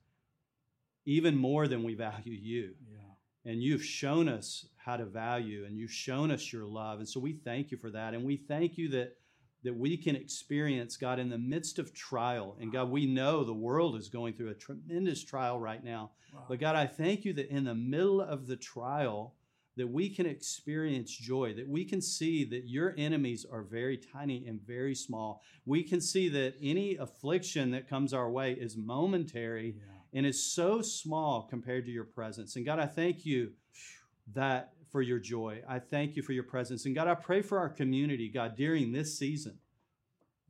even 1.05 1.35
more 1.35 1.67
than 1.67 1.83
we 1.83 1.95
value 1.95 2.31
you. 2.33 2.75
Yeah. 2.89 3.51
and 3.51 3.61
you've 3.61 3.83
shown 3.83 4.29
us 4.29 4.65
how 4.77 4.95
to 4.97 5.05
value 5.05 5.65
and 5.65 5.77
you've 5.77 5.91
shown 5.91 6.31
us 6.31 6.51
your 6.53 6.65
love. 6.65 6.99
And 6.99 7.07
so 7.07 7.19
we 7.19 7.33
thank 7.33 7.71
you 7.71 7.77
for 7.77 7.91
that. 7.91 8.13
And 8.13 8.23
we 8.23 8.37
thank 8.37 8.77
you 8.77 8.89
that 8.89 9.17
that 9.65 9.73
we 9.73 9.95
can 9.95 10.15
experience 10.17 10.97
god 10.97 11.19
in 11.19 11.29
the 11.29 11.37
midst 11.37 11.79
of 11.79 11.93
trial. 11.93 12.57
And 12.59 12.71
god 12.71 12.89
we 12.89 13.05
know 13.05 13.43
the 13.43 13.53
world 13.53 13.95
is 13.95 14.09
going 14.09 14.33
through 14.33 14.49
a 14.49 14.53
tremendous 14.53 15.23
trial 15.23 15.59
right 15.59 15.83
now. 15.83 16.11
But 16.49 16.59
god 16.59 16.75
i 16.75 16.85
thank 16.85 17.25
you 17.25 17.33
that 17.33 17.49
in 17.49 17.63
the 17.65 17.75
middle 17.75 18.21
of 18.21 18.47
the 18.47 18.57
trial 18.57 19.35
that 19.75 19.87
we 19.87 20.09
can 20.09 20.25
experience 20.25 21.11
joy 21.11 21.53
that 21.53 21.67
we 21.67 21.83
can 21.83 22.01
see 22.01 22.43
that 22.43 22.67
your 22.67 22.93
enemies 22.97 23.45
are 23.51 23.63
very 23.63 23.97
tiny 23.97 24.45
and 24.47 24.61
very 24.61 24.95
small 24.95 25.41
we 25.65 25.83
can 25.83 26.01
see 26.01 26.27
that 26.29 26.55
any 26.61 26.95
affliction 26.97 27.71
that 27.71 27.89
comes 27.89 28.13
our 28.13 28.29
way 28.29 28.53
is 28.53 28.75
momentary 28.75 29.75
yeah. 29.77 30.17
and 30.19 30.25
is 30.25 30.43
so 30.43 30.81
small 30.81 31.43
compared 31.43 31.85
to 31.85 31.91
your 31.91 32.03
presence. 32.03 32.55
And 32.55 32.65
God, 32.65 32.79
I 32.79 32.85
thank 32.85 33.25
you 33.25 33.51
that 34.33 34.73
for 34.91 35.01
your 35.01 35.19
joy. 35.19 35.61
I 35.67 35.79
thank 35.79 36.15
you 36.15 36.21
for 36.21 36.33
your 36.33 36.43
presence. 36.43 36.85
And 36.85 36.93
God, 36.93 37.07
I 37.07 37.15
pray 37.15 37.41
for 37.41 37.57
our 37.57 37.69
community, 37.69 38.29
God, 38.29 38.55
during 38.55 38.91
this 38.91 39.17
season. 39.17 39.57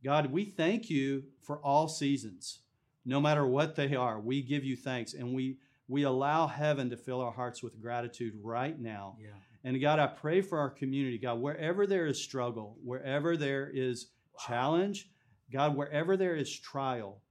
God, 0.02 0.30
we 0.30 0.44
thank 0.44 0.90
you 0.90 1.24
for 1.40 1.58
all 1.58 1.88
seasons, 1.88 2.60
no 3.06 3.20
matter 3.20 3.46
what 3.46 3.74
they 3.74 3.94
are. 3.94 4.20
We 4.20 4.42
give 4.42 4.64
you 4.64 4.76
thanks 4.76 5.14
and 5.14 5.32
we 5.32 5.58
we 5.88 6.04
allow 6.04 6.46
heaven 6.46 6.90
to 6.90 6.96
fill 6.96 7.20
our 7.20 7.32
hearts 7.32 7.62
with 7.62 7.80
gratitude 7.80 8.34
right 8.42 8.78
now. 8.78 9.16
Yeah. 9.20 9.28
And 9.64 9.80
God, 9.80 9.98
I 9.98 10.06
pray 10.06 10.40
for 10.40 10.58
our 10.58 10.70
community, 10.70 11.18
God, 11.18 11.40
wherever 11.40 11.86
there 11.86 12.06
is 12.06 12.22
struggle, 12.22 12.76
wherever 12.84 13.36
there 13.36 13.70
is 13.72 14.08
challenge, 14.46 15.08
God, 15.52 15.76
wherever 15.76 16.16
there 16.16 16.36
is 16.36 16.58
trial, 16.58 17.22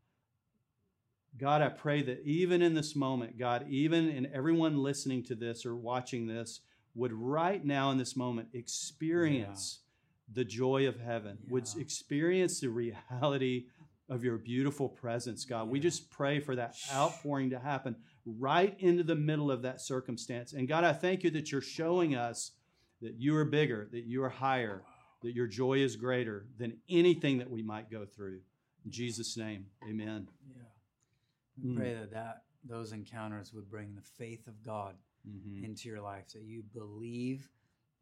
God, 1.37 1.61
I 1.61 1.69
pray 1.69 2.03
that 2.03 2.21
even 2.25 2.61
in 2.61 2.75
this 2.75 2.95
moment, 2.95 3.39
God, 3.39 3.65
even 3.67 4.07
in 4.09 4.31
everyone 4.33 4.77
listening 4.77 5.23
to 5.25 5.35
this 5.35 5.65
or 5.65 5.75
watching 5.75 6.27
this, 6.27 6.61
would 6.95 7.11
right 7.11 7.63
now 7.65 7.89
in 7.89 7.97
this 7.97 8.15
moment 8.15 8.49
experience 8.53 9.79
the 10.31 10.45
joy 10.45 10.87
of 10.87 10.99
heaven, 10.99 11.37
would 11.49 11.67
experience 11.77 12.59
the 12.59 12.69
reality 12.69 13.65
of 14.09 14.23
your 14.23 14.37
beautiful 14.37 14.89
presence, 14.89 15.43
God. 15.43 15.69
We 15.69 15.79
just 15.79 16.11
pray 16.11 16.39
for 16.39 16.55
that 16.55 16.75
outpouring 16.93 17.49
to 17.49 17.59
happen 17.59 17.95
right 18.25 18.75
into 18.79 19.03
the 19.03 19.15
middle 19.15 19.51
of 19.51 19.61
that 19.63 19.81
circumstance. 19.81 20.53
And 20.53 20.67
God, 20.67 20.83
I 20.83 20.93
thank 20.93 21.23
you 21.23 21.29
that 21.31 21.51
you're 21.51 21.61
showing 21.61 22.15
us 22.15 22.51
that 23.01 23.15
you 23.15 23.35
are 23.35 23.45
bigger, 23.45 23.87
that 23.91 24.05
you 24.05 24.23
are 24.23 24.29
higher, 24.29 24.81
that 25.23 25.33
your 25.35 25.47
joy 25.47 25.79
is 25.79 25.95
greater 25.95 26.45
than 26.57 26.77
anything 26.89 27.37
that 27.39 27.49
we 27.49 27.61
might 27.61 27.91
go 27.91 28.05
through. 28.05 28.39
In 28.85 28.91
Jesus' 28.91 29.35
name, 29.37 29.65
amen. 29.89 30.29
Yeah. 30.49 30.63
We 31.61 31.69
Mm. 31.69 31.75
pray 31.75 31.93
that, 31.95 32.11
that 32.11 32.43
those 32.63 32.93
encounters 32.93 33.53
would 33.53 33.69
bring 33.69 33.95
the 33.95 34.01
faith 34.01 34.47
of 34.47 34.63
God 34.63 34.95
Mhm. 35.27 35.63
into 35.63 35.89
your 35.89 36.01
life, 36.01 36.29
that 36.29 36.43
you 36.43 36.63
believe 36.63 37.49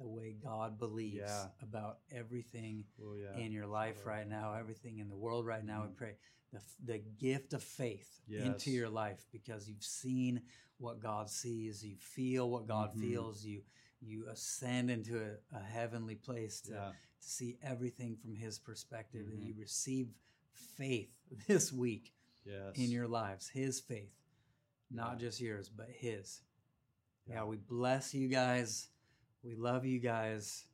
the 0.02 0.08
way 0.08 0.34
God 0.44 0.80
believes 0.80 1.18
Yeah. 1.18 1.48
about 1.62 2.00
everything 2.12 2.86
Oh, 3.04 3.14
yeah. 3.16 3.38
in 3.38 3.52
your 3.52 3.68
life 3.68 4.06
right 4.06 4.28
now, 4.28 4.54
everything 4.54 4.98
in 5.00 5.08
the 5.10 5.16
world 5.16 5.46
right 5.46 5.64
now. 5.64 5.84
We 5.84 5.90
pray 5.94 6.16
the, 6.52 6.62
the 6.84 6.98
gift 7.20 7.54
of 7.54 7.64
faith 7.64 8.20
into 8.28 8.72
your 8.72 8.90
life 8.90 9.26
because 9.32 9.68
you've 9.70 9.84
seen 9.84 10.42
what 10.78 11.00
God 11.00 11.30
sees, 11.30 11.84
you 11.86 11.96
feel 11.98 12.50
what 12.50 12.68
God 12.68 12.94
Mhm. 12.96 13.02
feels, 13.02 13.46
you 13.46 13.64
you 14.04 14.28
ascend 14.30 14.90
into 14.90 15.16
a, 15.22 15.56
a 15.56 15.62
heavenly 15.62 16.16
place 16.16 16.60
to, 16.62 16.72
Yeah. 16.72 16.90
to 17.22 17.28
see 17.28 17.60
everything 17.62 18.16
from 18.18 18.34
His 18.34 18.58
perspective. 18.58 19.28
That 19.28 19.40
Mhm. 19.40 19.46
you 19.46 19.54
receive 19.60 20.10
faith 20.54 21.14
this 21.48 21.72
week 21.72 22.12
Yes. 22.44 22.76
in 22.78 22.90
your 22.90 23.08
lives, 23.08 23.48
His 23.50 23.80
faith, 23.80 24.16
not 24.90 25.20
just 25.20 25.40
yours, 25.40 25.70
but 25.70 25.88
His. 25.92 26.42
Yeah. 27.28 27.44
we 27.44 27.58
bless 27.58 28.16
you 28.16 28.28
guys. 28.28 28.90
We 29.44 29.56
love 29.56 29.86
you 29.86 30.00
guys. 30.00 30.66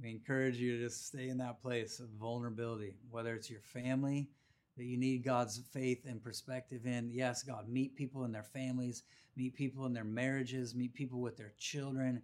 We 0.00 0.10
encourage 0.10 0.56
you 0.56 0.76
to 0.76 0.84
just 0.84 1.08
stay 1.08 1.28
in 1.28 1.38
that 1.38 1.60
place 1.60 1.98
of 1.98 2.08
vulnerability, 2.20 2.94
whether 3.10 3.34
it's 3.34 3.50
your 3.50 3.60
family 3.60 4.28
that 4.76 4.84
you 4.84 4.96
need 4.96 5.24
God's 5.24 5.60
faith 5.72 6.04
and 6.06 6.22
perspective 6.22 6.86
in. 6.86 7.10
Yes, 7.10 7.42
God, 7.42 7.68
meet 7.68 7.96
people 7.96 8.24
in 8.24 8.32
their 8.32 8.44
families, 8.44 9.02
meet 9.36 9.54
people 9.54 9.86
in 9.86 9.92
their 9.92 10.04
marriages, 10.04 10.74
meet 10.74 10.94
people 10.94 11.20
with 11.20 11.36
their 11.36 11.52
children, 11.58 12.22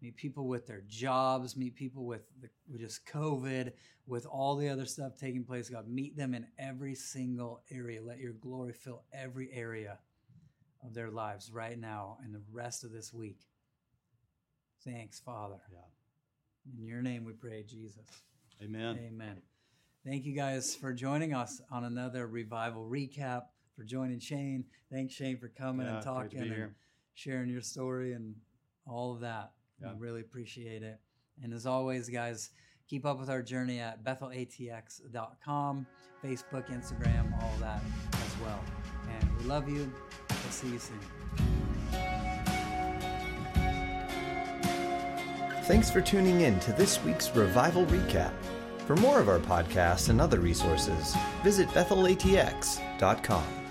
meet 0.00 0.16
people 0.16 0.46
with 0.46 0.66
their 0.66 0.82
jobs, 0.88 1.56
meet 1.56 1.74
people 1.74 2.04
with, 2.04 2.22
the, 2.40 2.48
with 2.70 2.80
just 2.80 3.04
COVID, 3.06 3.72
with 4.06 4.26
all 4.26 4.56
the 4.56 4.68
other 4.68 4.86
stuff 4.86 5.16
taking 5.16 5.44
place. 5.44 5.68
God, 5.68 5.88
meet 5.88 6.16
them 6.16 6.34
in 6.34 6.46
every 6.58 6.94
single 6.94 7.62
area. 7.70 8.02
Let 8.02 8.18
your 8.18 8.32
glory 8.34 8.72
fill 8.72 9.02
every 9.12 9.50
area 9.52 9.98
of 10.84 10.94
their 10.94 11.10
lives 11.10 11.50
right 11.52 11.78
now 11.78 12.18
and 12.24 12.34
the 12.34 12.42
rest 12.52 12.84
of 12.84 12.92
this 12.92 13.12
week. 13.12 13.40
Thanks, 14.84 15.20
Father. 15.20 15.60
Yeah. 15.72 15.78
In 16.78 16.86
your 16.86 17.02
name 17.02 17.24
we 17.24 17.32
pray, 17.32 17.62
Jesus. 17.62 18.04
Amen. 18.62 18.98
Amen. 19.06 19.42
Thank 20.04 20.24
you 20.24 20.34
guys 20.34 20.74
for 20.74 20.92
joining 20.92 21.32
us 21.34 21.60
on 21.70 21.84
another 21.84 22.26
revival 22.26 22.88
recap, 22.88 23.42
for 23.76 23.84
joining 23.84 24.18
Shane. 24.18 24.64
Thanks, 24.90 25.14
Shane, 25.14 25.38
for 25.38 25.48
coming 25.48 25.86
Yeah, 25.86 25.96
and 25.96 26.04
talking 26.04 26.40
and 26.40 26.52
here. 26.52 26.74
sharing 27.14 27.48
your 27.48 27.60
story 27.60 28.12
and 28.12 28.34
all 28.86 29.12
of 29.14 29.20
that. 29.20 29.52
Yeah. 29.80 29.92
We 29.94 30.00
really 30.00 30.20
appreciate 30.20 30.82
it. 30.82 30.98
And 31.42 31.52
as 31.52 31.66
always, 31.66 32.08
guys, 32.08 32.50
keep 32.88 33.06
up 33.06 33.18
with 33.20 33.30
our 33.30 33.42
journey 33.42 33.78
at 33.80 34.04
bethelatx.com, 34.04 35.86
Facebook, 36.24 36.68
Instagram, 36.70 37.42
all 37.42 37.56
that 37.60 37.82
as 38.12 38.40
well. 38.44 38.62
And 39.08 39.38
we 39.38 39.44
love 39.44 39.68
you. 39.68 39.92
We'll 40.30 40.50
see 40.50 40.68
you 40.68 40.78
soon. 40.78 41.51
Thanks 45.62 45.88
for 45.88 46.00
tuning 46.00 46.40
in 46.40 46.58
to 46.60 46.72
this 46.72 47.02
week's 47.04 47.34
Revival 47.36 47.86
Recap. 47.86 48.32
For 48.84 48.96
more 48.96 49.20
of 49.20 49.28
our 49.28 49.38
podcasts 49.38 50.08
and 50.08 50.20
other 50.20 50.40
resources, 50.40 51.14
visit 51.44 51.68
bethelatx.com. 51.68 53.61